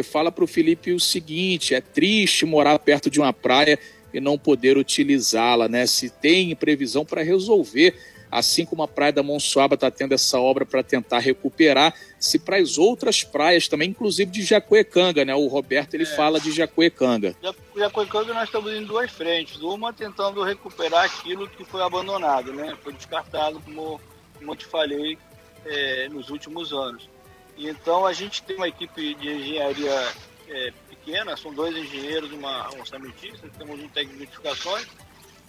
fala 0.04 0.30
para 0.30 0.44
o 0.44 0.46
Felipe 0.46 0.92
o 0.92 1.00
seguinte: 1.00 1.74
é 1.74 1.80
triste 1.80 2.44
morar 2.44 2.78
perto 2.78 3.08
de 3.08 3.18
uma 3.18 3.32
praia 3.32 3.78
e 4.12 4.20
não 4.20 4.38
poder 4.38 4.76
utilizá-la, 4.76 5.68
né? 5.68 5.86
Se 5.86 6.10
tem 6.10 6.54
previsão 6.54 7.04
para 7.04 7.22
resolver 7.22 7.94
assim 8.30 8.64
como 8.64 8.82
a 8.82 8.88
Praia 8.88 9.12
da 9.12 9.22
Monsuaba 9.22 9.74
está 9.74 9.90
tendo 9.90 10.12
essa 10.12 10.38
obra 10.38 10.64
para 10.64 10.82
tentar 10.82 11.18
recuperar, 11.18 11.92
se 12.18 12.38
para 12.38 12.58
as 12.58 12.78
outras 12.78 13.24
praias 13.24 13.66
também, 13.66 13.90
inclusive 13.90 14.30
de 14.30 14.42
Jacuecanga, 14.42 15.24
né? 15.24 15.34
O 15.34 15.48
Roberto 15.48 15.94
ele 15.94 16.04
é. 16.04 16.06
fala 16.06 16.38
de 16.38 16.52
Jacuecanga. 16.52 17.34
Jacuecanga 17.74 18.32
nós 18.32 18.44
estamos 18.44 18.72
em 18.72 18.84
duas 18.84 19.10
frentes, 19.10 19.60
uma 19.60 19.92
tentando 19.92 20.42
recuperar 20.42 21.04
aquilo 21.04 21.48
que 21.48 21.64
foi 21.64 21.82
abandonado, 21.82 22.52
né? 22.52 22.76
Foi 22.82 22.92
descartado, 22.92 23.60
como, 23.60 24.00
como 24.38 24.52
eu 24.52 24.56
te 24.56 24.66
falei, 24.66 25.18
é, 25.64 26.08
nos 26.08 26.30
últimos 26.30 26.72
anos. 26.72 27.08
E 27.56 27.68
então 27.68 28.06
a 28.06 28.12
gente 28.12 28.42
tem 28.42 28.56
uma 28.56 28.68
equipe 28.68 29.14
de 29.14 29.28
engenharia 29.28 30.08
é, 30.48 30.72
pequena, 31.04 31.36
são 31.36 31.52
dois 31.52 31.76
engenheiros, 31.76 32.32
uma 32.32 32.68
orçamentista, 32.78 33.48
temos 33.58 33.80
um 33.80 33.88
técnico 33.88 34.18
de 34.18 34.24
edificações, 34.24 34.86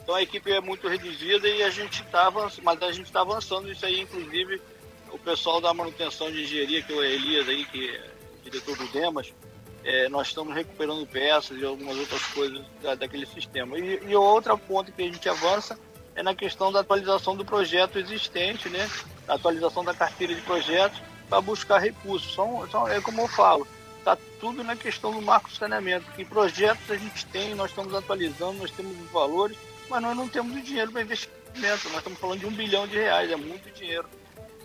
então 0.01 0.15
a 0.15 0.21
equipe 0.21 0.51
é 0.51 0.59
muito 0.59 0.87
reduzida 0.87 1.47
e 1.47 1.61
a 1.63 1.69
gente 1.69 2.01
está 2.01 2.31
mas 2.63 2.81
a 2.81 2.91
gente 2.91 3.05
está 3.05 3.21
avançando 3.21 3.71
isso 3.71 3.85
aí, 3.85 4.01
inclusive 4.01 4.61
o 5.11 5.19
pessoal 5.19 5.59
da 5.59 5.73
manutenção 5.73 6.31
de 6.31 6.43
engenharia, 6.43 6.81
que 6.81 6.91
é 6.91 6.95
o 6.95 7.03
Elias 7.03 7.47
aí, 7.47 7.65
que 7.65 7.89
é 7.89 8.11
diretor 8.43 8.77
do 8.77 8.87
Demas, 8.87 9.33
é, 9.83 10.07
nós 10.09 10.27
estamos 10.27 10.53
recuperando 10.55 11.05
peças 11.07 11.57
e 11.57 11.65
algumas 11.65 11.97
outras 11.97 12.23
coisas 12.27 12.61
da, 12.81 12.95
daquele 12.95 13.25
sistema. 13.25 13.77
E, 13.77 13.99
e 14.07 14.15
outro 14.15 14.57
ponto 14.57 14.91
que 14.91 15.01
a 15.01 15.05
gente 15.05 15.27
avança 15.27 15.77
é 16.15 16.23
na 16.23 16.35
questão 16.35 16.71
da 16.71 16.81
atualização 16.81 17.35
do 17.35 17.43
projeto 17.43 17.97
existente, 17.97 18.69
né? 18.69 18.89
A 19.27 19.35
atualização 19.35 19.83
da 19.83 19.93
carteira 19.93 20.35
de 20.35 20.41
projetos 20.41 21.01
para 21.29 21.41
buscar 21.41 21.79
recursos. 21.79 22.33
São, 22.33 22.69
são, 22.69 22.87
é 22.87 23.01
como 23.01 23.21
eu 23.21 23.27
falo, 23.27 23.67
tudo 24.41 24.63
na 24.63 24.75
questão 24.75 25.13
do 25.13 25.21
marco 25.21 25.49
de 25.49 25.55
saneamento. 25.55 26.11
Que 26.13 26.25
projetos 26.25 26.89
a 26.89 26.97
gente 26.97 27.25
tem, 27.27 27.53
nós 27.53 27.69
estamos 27.69 27.93
atualizando, 27.93 28.53
nós 28.53 28.71
temos 28.71 28.99
os 28.99 29.11
valores, 29.11 29.55
mas 29.87 30.01
nós 30.01 30.17
não 30.17 30.27
temos 30.27 30.57
o 30.57 30.61
dinheiro 30.61 30.91
para 30.91 31.03
investimento. 31.03 31.39
Nós 31.61 31.97
estamos 31.97 32.19
falando 32.19 32.39
de 32.39 32.47
um 32.47 32.51
bilhão 32.51 32.87
de 32.87 32.95
reais, 32.95 33.31
é 33.31 33.35
muito 33.35 33.69
dinheiro. 33.71 34.09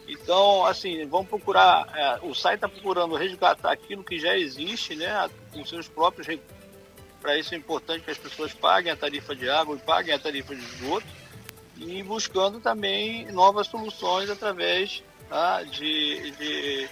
Então, 0.09 0.65
assim, 0.65 1.05
vamos 1.07 1.29
procurar, 1.29 1.87
é, 1.95 2.27
o 2.27 2.33
site 2.33 2.57
está 2.57 2.69
procurando 2.69 3.15
resgatar 3.17 3.73
aquilo 3.73 4.03
que 4.03 4.19
já 4.19 4.37
existe, 4.37 4.95
né, 4.95 5.29
com 5.53 5.65
seus 5.65 5.89
próprios 5.89 6.27
recursos. 6.27 6.57
Para 7.21 7.37
isso 7.37 7.55
é 7.55 7.59
importante 7.59 8.05
que 8.05 8.11
as 8.11 8.19
pessoas 8.19 8.55
paguem 8.55 8.93
a 8.93 8.97
tarifa 8.97 9.35
de 9.35 9.51
água 9.51 9.77
e 9.77 9.81
paguem 9.81 10.15
a 10.15 10.19
tarifa 10.19 10.55
de 10.55 10.63
esgoto 10.63 11.07
e 11.77 12.03
buscando 12.03 12.61
também 12.61 13.27
novas 13.33 13.67
soluções 13.67 14.31
através 14.31 15.03
tá, 15.29 15.65
de, 15.65 16.31
de, 16.33 16.89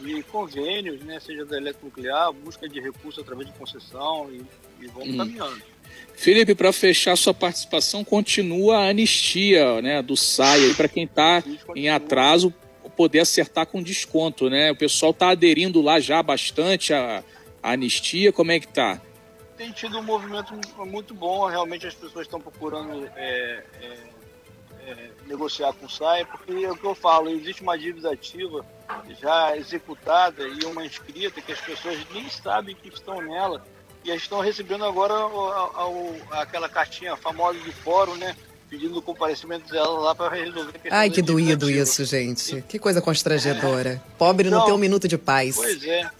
de, 0.00 0.22
convênios, 0.24 1.00
né, 1.02 1.20
seja 1.20 1.44
da 1.44 1.56
eletronuclear, 1.56 2.32
busca 2.32 2.68
de 2.68 2.80
recursos 2.80 3.22
através 3.22 3.48
de 3.50 3.58
concessão 3.58 4.30
e, 4.30 4.42
e 4.84 4.86
vamos 4.88 5.08
hum. 5.08 5.16
caminhando. 5.18 5.62
Felipe, 6.14 6.54
para 6.54 6.72
fechar 6.72 7.16
sua 7.16 7.32
participação, 7.32 8.04
continua 8.04 8.78
a 8.78 8.88
anistia 8.88 9.80
né, 9.80 10.02
do 10.02 10.16
SAI 10.16 10.74
para 10.74 10.88
quem 10.88 11.04
está 11.04 11.42
em 11.74 11.88
atraso 11.88 12.52
poder 12.98 13.20
acertar 13.20 13.64
com 13.64 13.80
desconto, 13.80 14.50
né? 14.50 14.72
O 14.72 14.76
pessoal 14.76 15.12
está 15.12 15.28
aderindo 15.28 15.80
lá 15.80 16.00
já 16.00 16.20
bastante 16.20 16.92
à, 16.92 17.22
anistia, 17.62 18.32
como 18.32 18.50
é 18.50 18.58
que 18.58 18.66
está? 18.66 19.00
Tem 19.56 19.70
tido 19.70 19.98
um 19.98 20.02
movimento 20.02 20.52
muito 20.84 21.14
bom, 21.14 21.46
realmente 21.46 21.86
as 21.86 21.94
pessoas 21.94 22.26
estão 22.26 22.40
procurando 22.40 23.08
é, 23.14 23.64
é, 23.80 23.98
é, 24.84 25.10
negociar 25.28 25.72
com 25.74 25.86
o 25.86 25.88
SAI, 25.88 26.24
porque 26.24 26.52
é 26.52 26.72
o 26.72 26.76
que 26.76 26.84
eu 26.84 26.94
falo, 26.94 27.30
existe 27.30 27.62
uma 27.62 27.78
dívida 27.78 28.10
ativa 28.10 28.66
já 29.20 29.56
executada 29.56 30.46
e 30.46 30.64
uma 30.64 30.84
inscrita 30.84 31.40
que 31.40 31.52
as 31.52 31.60
pessoas 31.60 31.98
nem 32.12 32.28
sabem 32.28 32.74
que 32.74 32.88
estão 32.88 33.20
nela 33.20 33.64
e 34.04 34.10
estão 34.10 34.40
recebendo 34.40 34.84
agora 34.84 35.14
a, 35.14 36.42
aquela 36.42 36.68
cartinha 36.68 37.16
famosa 37.16 37.58
de 37.58 37.72
fórum, 37.72 38.14
né? 38.16 38.36
Pedindo 38.70 38.98
o 38.98 39.02
comparecimento 39.02 39.70
dela 39.70 39.98
lá 39.98 40.14
para 40.14 40.34
resolver 40.34 40.70
a 40.70 40.72
questão 40.78 40.98
Ai, 40.98 41.10
que 41.10 41.22
doído 41.22 41.70
isso, 41.70 42.04
gente. 42.04 42.62
Que 42.68 42.78
coisa 42.78 43.00
constrangedora. 43.00 43.90
É. 43.90 44.16
Pobre 44.18 44.46
então, 44.46 44.58
não 44.58 44.66
tem 44.66 44.74
um 44.74 44.78
minuto 44.78 45.08
de 45.08 45.16
paz. 45.16 45.56
Pois 45.56 45.82
é. 45.84 46.10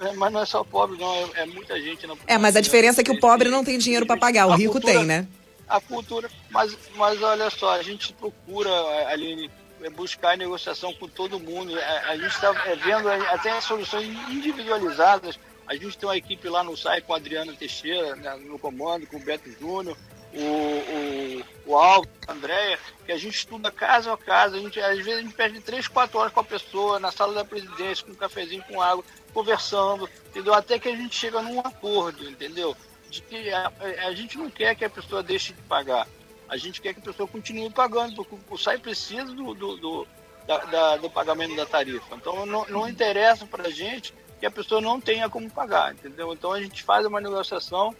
é. 0.00 0.12
mas 0.14 0.32
não 0.32 0.40
é 0.40 0.46
só 0.46 0.62
pobre, 0.62 0.96
não. 0.96 1.12
É, 1.12 1.42
é 1.42 1.46
muita 1.46 1.80
gente. 1.80 2.06
Na 2.06 2.14
é, 2.26 2.38
mas 2.38 2.54
a 2.54 2.60
diferença 2.60 3.00
é 3.00 3.04
que 3.04 3.10
o 3.10 3.18
pobre 3.18 3.48
não 3.48 3.64
tem 3.64 3.78
dinheiro 3.78 4.06
para 4.06 4.16
pagar. 4.16 4.46
O 4.46 4.54
rico 4.54 4.74
cultura, 4.74 4.94
tem, 4.94 5.04
né? 5.04 5.26
A 5.68 5.80
cultura. 5.80 6.30
Mas, 6.50 6.76
mas 6.94 7.20
olha 7.20 7.50
só, 7.50 7.74
a 7.74 7.82
gente 7.82 8.12
procura, 8.12 8.70
Aline, 9.08 9.50
buscar 9.88 10.36
negociação 10.36 10.92
com 10.94 11.08
todo 11.08 11.40
mundo. 11.40 11.78
A, 11.78 12.10
a 12.10 12.16
gente 12.16 12.34
está 12.34 12.52
é, 12.66 12.76
vendo 12.76 13.08
até 13.08 13.60
soluções 13.60 14.06
individualizadas 14.28 15.38
a 15.70 15.76
gente 15.76 15.96
tem 15.96 16.08
uma 16.08 16.16
equipe 16.16 16.48
lá 16.48 16.64
no 16.64 16.76
SAI 16.76 17.00
com 17.00 17.14
a 17.14 17.16
Adriana 17.16 17.52
Teixeira 17.52 18.16
né, 18.16 18.34
no 18.44 18.58
comando, 18.58 19.06
com 19.06 19.18
o 19.18 19.20
Beto 19.20 19.48
Júnior, 19.52 19.96
o, 20.34 20.40
o, 20.40 21.44
o 21.66 21.76
Alvo, 21.76 22.08
a 22.26 22.32
Andréia, 22.32 22.76
que 23.06 23.12
a 23.12 23.16
gente 23.16 23.36
estuda 23.36 23.70
casa 23.70 24.12
a 24.12 24.16
casa. 24.16 24.56
A 24.56 24.58
gente, 24.58 24.80
às 24.80 24.96
vezes 24.96 25.20
a 25.20 25.22
gente 25.22 25.34
perde 25.34 25.60
três, 25.60 25.86
quatro 25.86 26.18
horas 26.18 26.32
com 26.32 26.40
a 26.40 26.44
pessoa 26.44 26.98
na 26.98 27.12
sala 27.12 27.34
da 27.34 27.44
presidência, 27.44 28.04
com 28.04 28.10
um 28.10 28.16
cafezinho 28.16 28.64
com 28.64 28.82
água, 28.82 29.04
conversando, 29.32 30.10
entendeu? 30.26 30.54
Até 30.54 30.76
que 30.76 30.88
a 30.88 30.96
gente 30.96 31.14
chega 31.14 31.40
num 31.40 31.60
acordo, 31.60 32.28
entendeu? 32.28 32.76
De 33.08 33.22
que 33.22 33.52
a, 33.52 33.72
a 34.08 34.12
gente 34.12 34.38
não 34.38 34.50
quer 34.50 34.74
que 34.74 34.84
a 34.84 34.90
pessoa 34.90 35.22
deixe 35.22 35.52
de 35.52 35.62
pagar. 35.62 36.08
A 36.50 36.56
gente 36.56 36.80
quer 36.80 36.92
que 36.92 36.98
a 36.98 37.04
pessoa 37.04 37.28
continue 37.28 37.70
pagando, 37.70 38.16
porque 38.16 38.36
o 38.50 38.58
SAI 38.58 38.76
precisa 38.76 39.26
do, 39.26 39.54
do, 39.54 39.76
do, 39.76 40.06
da, 40.44 40.58
da, 40.58 40.96
do 40.96 41.08
pagamento 41.08 41.54
da 41.54 41.64
tarifa. 41.64 42.16
Então 42.16 42.44
não, 42.44 42.66
não 42.66 42.88
interessa 42.88 43.46
para 43.46 43.68
a 43.68 43.70
gente 43.70 44.12
que 44.40 44.44
a 44.44 44.50
pessoa 44.50 44.80
não 44.80 45.00
tenha 45.00 45.30
como 45.30 45.48
pagar, 45.48 45.92
entendeu? 45.92 46.32
Então 46.32 46.52
a 46.52 46.60
gente 46.60 46.82
faz 46.82 47.06
uma 47.06 47.20
negociação 47.20 47.94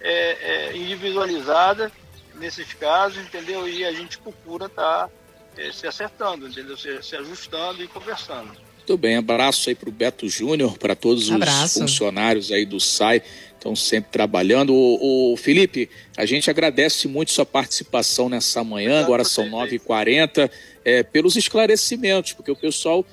é, 0.00 0.68
é, 0.68 0.76
individualizada 0.76 1.90
nesses 2.34 2.72
casos, 2.74 3.18
entendeu? 3.18 3.68
E 3.68 3.84
a 3.84 3.90
gente 3.90 4.18
procura 4.18 4.66
estar 4.66 5.08
tá, 5.08 5.10
é, 5.56 5.72
se 5.72 5.88
acertando, 5.88 6.46
entendeu? 6.46 6.76
Se, 6.76 7.02
se, 7.02 7.16
ajustando 7.16 7.82
e 7.82 7.88
conversando. 7.88 8.56
Muito 8.86 8.98
bem, 8.98 9.16
abraço 9.16 9.68
aí 9.68 9.74
para 9.74 9.88
o 9.88 9.92
Beto 9.92 10.28
Júnior, 10.28 10.78
para 10.78 10.94
todos 10.94 11.28
os 11.28 11.72
funcionários 11.72 12.52
aí 12.52 12.64
do 12.64 12.78
SAI, 12.78 13.20
estão 13.52 13.74
sempre 13.74 14.12
trabalhando. 14.12 14.72
O, 14.72 15.32
o, 15.32 15.36
Felipe, 15.36 15.90
a 16.16 16.24
gente 16.24 16.48
agradece 16.48 17.08
muito 17.08 17.32
sua 17.32 17.44
participação 17.44 18.28
nessa 18.28 18.62
manhã, 18.62 19.00
agora 19.00 19.24
são 19.24 19.50
9h40, 19.50 20.48
é, 20.84 21.02
pelos 21.02 21.34
esclarecimentos, 21.34 22.32
porque 22.32 22.48
o 22.48 22.54
pessoal 22.54 23.04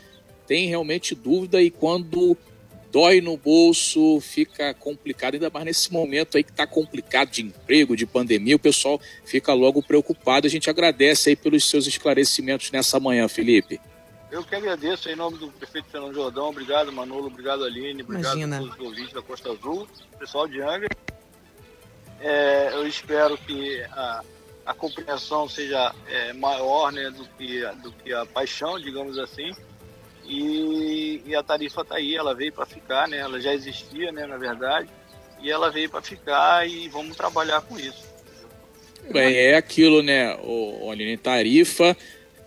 tem 0.46 0.68
realmente 0.68 1.16
dúvida 1.16 1.60
e 1.60 1.72
quando 1.72 2.38
dói 2.92 3.20
no 3.20 3.36
bolso, 3.36 4.20
fica 4.22 4.76
complicado, 4.76 5.34
ainda 5.34 5.50
mais 5.50 5.66
nesse 5.66 5.92
momento 5.92 6.38
aí 6.38 6.44
que 6.44 6.52
está 6.52 6.68
complicado 6.68 7.32
de 7.32 7.42
emprego, 7.42 7.98
de 7.98 8.06
pandemia, 8.06 8.58
o 8.58 8.60
pessoal 8.60 9.02
fica 9.26 9.52
logo 9.56 9.82
preocupado. 9.82 10.46
A 10.46 10.50
gente 10.52 10.70
agradece 10.70 11.32
aí 11.32 11.36
pelos 11.36 11.68
seus 11.68 11.88
esclarecimentos 11.88 12.70
nessa 12.70 13.00
manhã, 13.00 13.28
Felipe. 13.28 13.82
Eu 14.34 14.44
que 14.44 14.56
agradeço 14.56 15.08
em 15.10 15.16
nome 15.16 15.38
do 15.38 15.48
prefeito 15.50 15.90
Fernando 15.92 16.16
Jordão, 16.16 16.50
obrigado 16.50 16.92
Manolo, 16.92 17.28
obrigado 17.28 17.64
Aline, 17.64 18.02
obrigado 18.02 18.36
Imagina. 18.36 18.56
a 18.56 18.60
todos 18.62 18.74
os 18.74 18.86
ouvintes 18.88 19.14
da 19.14 19.22
Costa 19.22 19.52
Azul, 19.52 19.88
pessoal 20.18 20.48
de 20.48 20.60
Angra. 20.60 20.90
É, 22.20 22.72
eu 22.74 22.88
espero 22.88 23.38
que 23.38 23.84
a, 23.92 24.24
a 24.66 24.74
compreensão 24.74 25.48
seja 25.48 25.94
é, 26.08 26.34
maior 26.34 26.92
né, 26.92 27.12
do, 27.12 27.26
que, 27.38 27.62
do 27.84 27.92
que 27.92 28.12
a 28.12 28.26
paixão, 28.26 28.80
digamos 28.80 29.20
assim, 29.20 29.52
e, 30.26 31.22
e 31.28 31.36
a 31.36 31.44
tarifa 31.44 31.82
está 31.82 31.98
aí, 31.98 32.16
ela 32.16 32.34
veio 32.34 32.52
para 32.52 32.66
ficar, 32.66 33.08
né? 33.08 33.18
Ela 33.18 33.40
já 33.40 33.54
existia, 33.54 34.12
né, 34.12 34.26
na 34.26 34.38
verdade, 34.38 34.90
e 35.44 35.52
ela 35.52 35.70
veio 35.70 35.92
para 35.92 36.02
ficar 36.02 36.68
e 36.68 36.90
vamos 36.90 37.16
trabalhar 37.16 37.62
com 37.62 37.78
isso. 37.78 38.12
Bem, 39.12 39.36
é 39.36 39.58
aquilo, 39.58 40.02
né, 40.02 40.36
o, 40.42 40.90
Aline, 40.90 41.18
tarifa, 41.18 41.96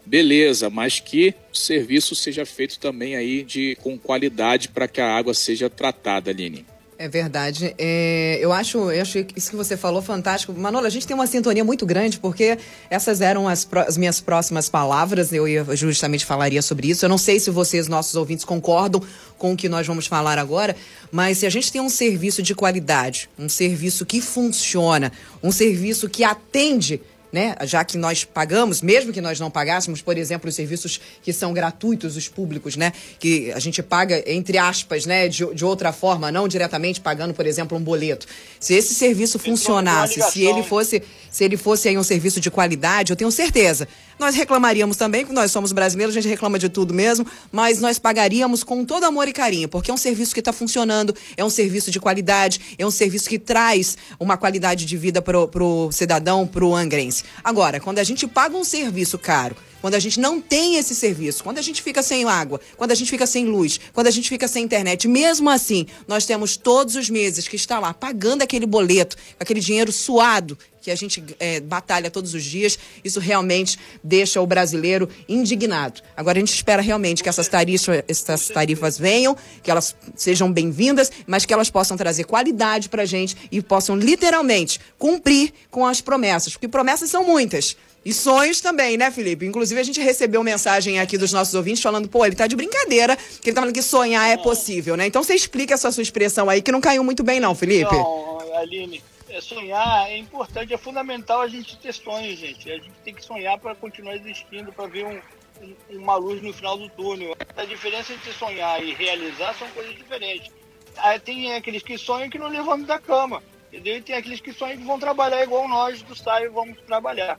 beleza, 0.07 0.71
mas 0.71 1.01
que 1.01 1.35
o 1.53 1.57
serviço 1.57 2.15
seja 2.15 2.47
feito 2.47 2.79
também 2.79 3.17
aí 3.17 3.43
de, 3.43 3.77
com 3.83 3.99
qualidade 3.99 4.69
para 4.69 4.87
que 4.89 5.01
a 5.01 5.17
água 5.17 5.35
seja 5.35 5.69
tratada, 5.69 6.31
Aline. 6.31 6.65
É 6.99 7.09
verdade. 7.09 7.75
É, 7.77 8.39
eu, 8.41 8.53
acho, 8.53 8.91
eu 8.91 9.03
acho 9.03 9.19
isso 9.37 9.51
que 9.51 9.57
você 9.57 9.77
falou 9.77 10.01
fantástico. 10.01 10.53
Manolo, 10.55 10.87
a 10.87 10.91
gente 10.91 11.07
tem 11.07 11.15
uma 11.15 11.27
sintonia 11.27 11.63
muito 11.63 11.85
grande, 11.85 12.19
porque 12.19 12.59
essas 12.89 13.21
eram 13.21 13.47
as, 13.47 13.69
as, 13.87 13.97
minhas 13.99 14.21
próximas 14.21 14.69
palavras. 14.69 15.31
Eu 15.33 15.47
justamente 15.77 16.25
falaria 16.25 16.63
sobre 16.63 16.89
isso. 16.89 17.05
Eu 17.05 17.09
não 17.09 17.19
sei 17.19 17.39
se 17.39 17.51
vocês, 17.51 17.87
nossos 17.87 18.15
ouvintes, 18.15 18.45
concordam 18.45 19.03
com 19.37 19.53
o 19.53 19.57
que 19.57 19.69
nós 19.69 19.87
vamos 19.87 20.07
falar 20.07 20.39
agora, 20.39 20.75
mas 21.13 21.39
se 21.39 21.47
a 21.47 21.51
gente 21.51 21.71
tem 21.71 21.81
um 21.81 21.91
serviço 21.91 22.43
de 22.43 22.55
qualidade, 22.55 23.29
um 23.39 23.49
serviço 23.49 24.07
que 24.07 24.23
funciona, 24.23 25.13
um 25.43 25.53
serviço 25.53 26.09
que 26.09 26.25
atende 26.25 27.03
né? 27.33 27.55
Já 27.65 27.85
que 27.85 27.97
nós 27.97 28.25
pagamos, 28.25 28.83
mesmo 28.83 29.13
que 29.13 29.21
nós 29.21 29.39
não 29.41 29.51
pagássemos, 29.51 30.01
por 30.03 30.17
exemplo, 30.17 30.49
os 30.49 30.55
serviços 30.55 31.01
que 31.23 31.33
são 31.33 31.53
gratuitos, 31.53 32.17
os 32.17 32.29
públicos, 32.29 32.77
né? 32.77 32.93
Que 33.19 33.53
a 33.53 33.59
gente 33.59 33.83
paga, 33.83 34.23
entre 34.27 34.59
aspas, 34.59 35.07
né? 35.07 35.29
De, 35.29 35.45
de 35.55 35.65
outra 35.65 35.93
forma, 35.93 36.31
não 36.33 36.49
diretamente 36.49 37.01
pagando, 37.01 37.35
por 37.35 37.47
exemplo, 37.47 37.77
um 37.77 37.81
boleto. 37.81 38.27
Se 38.61 38.75
esse 38.75 38.95
serviço 38.95 39.39
funcionasse, 39.39 40.21
se 40.23 40.43
ele 40.43 40.63
fosse, 40.63 41.03
se 41.31 41.45
ele 41.45 41.57
fosse 41.57 41.89
aí 41.89 41.99
um 41.99 42.03
serviço 42.03 42.41
de 42.41 42.51
qualidade, 42.51 43.13
eu 43.13 43.17
tenho 43.17 43.31
certeza. 43.31 43.87
Nós 44.19 44.35
reclamaríamos 44.35 44.97
também, 44.97 45.23
porque 45.23 45.35
nós 45.35 45.51
somos 45.51 45.73
brasileiros, 45.73 46.17
a 46.17 46.21
gente 46.21 46.31
reclama 46.31 46.59
de 46.59 46.71
tudo 46.71 46.95
mesmo, 46.95 47.27
mas 47.53 47.81
nós 47.81 47.99
pagaríamos 47.99 48.65
com 48.65 48.83
todo 48.83 49.05
amor 49.05 49.29
e 49.29 49.33
carinho, 49.33 49.69
porque 49.69 49.91
é 49.91 49.95
um 49.95 49.99
serviço 49.99 50.33
que 50.33 50.41
está 50.41 50.55
funcionando, 50.55 51.15
é 51.37 51.45
um 51.45 51.51
serviço 51.51 51.91
de 51.91 52.01
qualidade, 52.01 52.61
é 52.79 52.87
um 52.87 52.91
serviço 52.91 53.29
que 53.29 53.39
traz 53.39 53.99
uma 54.19 54.39
qualidade 54.39 54.87
de 54.87 54.97
vida 54.97 55.21
para 55.21 55.39
o 55.39 55.93
cidadão, 55.93 56.47
para 56.47 56.65
o 56.65 56.75
angrense. 56.75 57.16
Agora, 57.43 57.81
quando 57.81 57.99
a 57.99 58.05
gente 58.05 58.27
paga 58.27 58.57
um 58.57 58.65
serviço 58.65 59.19
caro, 59.19 59.57
quando 59.87 59.95
a 59.95 60.01
gente 60.01 60.19
não 60.19 60.41
tem 60.41 60.75
esse 60.79 60.97
serviço, 60.97 61.45
quando 61.45 61.59
a 61.59 61.63
gente 61.63 61.81
fica 61.81 62.03
sem 62.03 62.25
água, 62.25 62.61
quando 62.77 62.91
a 62.91 62.95
gente 62.97 63.09
fica 63.09 63.25
sem 63.25 63.47
luz, 63.47 63.79
quando 63.93 64.09
a 64.09 64.11
gente 64.11 64.29
fica 64.29 64.49
sem 64.49 64.65
internet, 64.65 65.07
mesmo 65.07 65.49
assim, 65.49 65.87
nós 66.09 66.27
temos 66.27 66.57
todos 66.57 66.97
os 66.97 67.09
meses 67.09 67.47
que 67.47 67.55
está 67.55 67.79
lá 67.79 67.95
pagando 67.95 68.43
aquele 68.43 68.67
boleto, 68.67 69.17
aquele 69.39 69.61
dinheiro 69.61 69.93
suado 69.93 70.59
que 70.81 70.91
a 70.91 70.97
gente 70.97 71.23
é, 71.39 71.61
batalha 71.61 72.11
todos 72.11 72.35
os 72.35 72.43
dias, 72.43 72.77
isso 73.05 73.21
realmente 73.21 73.79
deixa 74.03 74.41
o 74.41 74.47
brasileiro 74.47 75.09
indignado. 75.29 76.03
Agora 76.17 76.37
a 76.37 76.41
gente 76.41 76.53
espera 76.53 76.83
realmente 76.83 77.23
que 77.23 77.29
essas 77.29 77.47
tarifas, 77.47 78.03
essas 78.09 78.49
tarifas 78.49 78.99
venham, 78.99 79.37
que 79.63 79.71
elas 79.71 79.95
sejam 80.17 80.51
bem-vindas, 80.51 81.13
mas 81.29 81.45
que 81.45 81.55
elas 81.55 81.71
possam 81.71 81.97
trazer 81.97 82.25
qualidade 82.25 82.89
para 82.89 83.03
a 83.03 83.07
gente 83.07 83.37
e 83.53 83.63
possam 83.63 83.97
literalmente 83.97 84.81
cumprir 84.99 85.53
com 85.71 85.87
as 85.87 86.01
promessas, 86.01 86.55
porque 86.55 86.67
promessas 86.67 87.09
são 87.09 87.25
muitas. 87.25 87.77
E 88.07 88.15
sonhos 88.15 88.61
também, 88.61 88.97
né, 88.97 89.11
Felipe? 89.11 89.45
Inclusive, 89.45 89.81
a 89.81 89.83
gente 89.83 90.01
recebeu 90.01 90.41
mensagem 90.45 91.01
aqui 91.01 91.19
dos 91.19 91.33
nossos 91.33 91.53
ouvintes 91.57 91.83
falando, 91.83 92.09
pô, 92.09 92.25
ele 92.25 92.37
tá 92.37 92.47
de 92.47 92.55
brincadeira, 92.55 93.17
que 93.17 93.49
ele 93.49 93.53
tá 93.53 93.61
falando 93.61 93.75
que 93.75 93.83
sonhar 93.83 94.31
é 94.31 94.37
possível, 94.37 94.97
né? 94.97 95.09
Então 95.09 95.25
você 95.25 95.35
explica 95.35 95.75
essa 95.75 95.91
sua 95.91 96.05
expressão 96.05 96.49
aí, 96.49 96.63
que 96.63 96.71
não 96.71 96.81
caiu 96.81 97.03
muito 97.03 97.25
bem, 97.25 97.41
não, 97.41 97.53
Felipe. 97.53 97.93
Não, 97.93 98.39
Aline, 98.59 99.03
é 99.29 99.41
sonhar 99.41 100.09
é 100.09 100.17
importante, 100.19 100.73
é 100.73 100.79
fundamental 100.79 101.41
a 101.41 101.49
gente 101.49 101.77
ter 101.79 101.93
sonhos, 101.93 102.39
gente. 102.39 102.71
A 102.71 102.77
gente 102.77 102.93
tem 103.05 103.13
que 103.13 103.25
sonhar 103.25 103.59
para 103.59 103.75
continuar 103.75 104.15
existindo, 104.15 104.73
para 104.73 104.87
ver 104.87 105.05
um, 105.05 105.21
um, 105.61 105.99
uma 105.99 106.15
luz 106.15 106.41
no 106.41 106.53
final 106.53 106.79
do 106.79 106.89
túnel. 106.89 107.37
A 107.57 107.65
diferença 107.65 108.13
entre 108.13 108.33
sonhar 108.35 108.81
e 108.85 108.95
realizar 108.95 109.53
são 109.59 109.67
coisas 109.71 109.97
diferentes. 109.97 110.53
Aí 110.99 111.19
tem 111.19 111.57
aqueles 111.57 111.83
que 111.83 111.99
sonham 111.99 112.31
que 112.31 112.39
não 112.39 112.47
levantam 112.47 112.87
da 112.87 113.01
cama, 113.01 113.43
entendeu? 113.67 113.97
E 113.97 114.01
tem 114.01 114.15
aqueles 114.15 114.41
que 114.41 114.53
sonham 114.53 114.79
que 114.79 114.85
vão 114.85 114.97
trabalhar 114.97 115.43
igual 115.43 115.67
nós 115.67 116.03
do 116.03 116.15
SAI 116.15 116.49
vamos 116.49 116.81
trabalhar. 116.83 117.37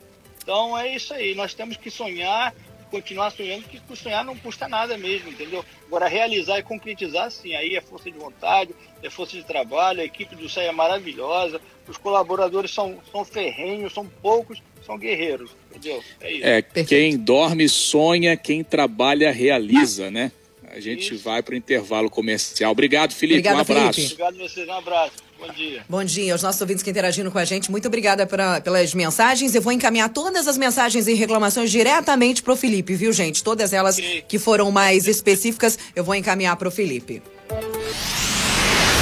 Então 0.47 0.77
é 0.77 0.95
isso 0.95 1.13
aí, 1.13 1.35
nós 1.35 1.53
temos 1.53 1.75
que 1.75 1.91
sonhar, 1.91 2.55
continuar 2.89 3.31
sonhando, 3.31 3.65
que 3.65 3.81
sonhar 3.97 4.23
não 4.23 4.33
custa 4.33 4.65
nada 4.65 4.97
mesmo, 4.97 5.29
entendeu? 5.29 5.63
Agora 5.87 6.07
realizar 6.07 6.57
e 6.57 6.63
concretizar, 6.63 7.29
sim, 7.29 7.53
aí 7.53 7.75
é 7.75 7.81
força 7.81 8.09
de 8.09 8.17
vontade, 8.17 8.73
é 9.03 9.09
força 9.09 9.35
de 9.35 9.43
trabalho, 9.43 9.99
a 9.99 10.05
equipe 10.05 10.37
do 10.37 10.47
SAI 10.47 10.67
é 10.67 10.71
maravilhosa, 10.71 11.59
os 11.85 11.97
colaboradores 11.97 12.71
são, 12.71 12.97
são 13.11 13.25
ferrenhos, 13.25 13.93
são 13.93 14.07
poucos, 14.07 14.63
são 14.85 14.97
guerreiros, 14.97 15.51
entendeu? 15.69 16.01
É 16.21 16.31
isso. 16.31 16.45
É, 16.45 16.61
quem 16.61 17.17
dorme 17.17 17.67
sonha, 17.67 18.37
quem 18.37 18.63
trabalha 18.63 19.33
realiza, 19.33 20.09
né? 20.09 20.31
A 20.63 20.79
gente 20.79 21.13
Isso. 21.13 21.23
vai 21.23 21.41
para 21.41 21.55
o 21.55 21.57
intervalo 21.57 22.09
comercial. 22.09 22.71
Obrigado, 22.71 23.11
Felipe. 23.13 23.39
Obrigada, 23.39 23.57
um 23.57 23.61
abraço. 23.61 23.93
Felipe. 23.95 24.13
Obrigado 24.13 24.35
a 24.35 24.47
vocês. 24.47 24.67
Um 24.67 24.73
abraço. 24.73 25.26
Bom 25.39 25.53
dia. 25.53 25.85
Bom 25.87 26.03
dia 26.03 26.33
aos 26.33 26.41
nossos 26.41 26.59
ouvintes 26.61 26.83
que 26.83 26.89
interagindo 26.89 27.29
com 27.29 27.37
a 27.37 27.45
gente. 27.45 27.69
Muito 27.69 27.87
obrigada 27.87 28.25
pra, 28.25 28.59
pelas 28.59 28.93
mensagens. 28.93 29.53
Eu 29.53 29.61
vou 29.61 29.71
encaminhar 29.71 30.09
todas 30.09 30.47
as 30.47 30.57
mensagens 30.57 31.07
e 31.07 31.13
reclamações 31.13 31.69
diretamente 31.69 32.41
para 32.41 32.53
o 32.53 32.55
Felipe, 32.55 32.95
viu, 32.95 33.13
gente? 33.13 33.43
Todas 33.43 33.73
elas 33.73 33.95
Sim. 33.95 34.23
que 34.27 34.39
foram 34.39 34.71
mais 34.71 35.07
específicas, 35.07 35.77
eu 35.95 36.03
vou 36.03 36.15
encaminhar 36.15 36.55
para 36.55 36.67
o 36.67 36.71
Felipe. 36.71 37.21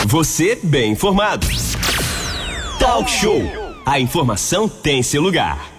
Você 0.07 0.59
bem 0.61 0.91
informado. 0.91 1.47
Talk 2.79 3.09
Show. 3.09 3.41
A 3.85 3.99
informação 3.99 4.67
tem 4.67 5.01
seu 5.01 5.21
lugar. 5.21 5.74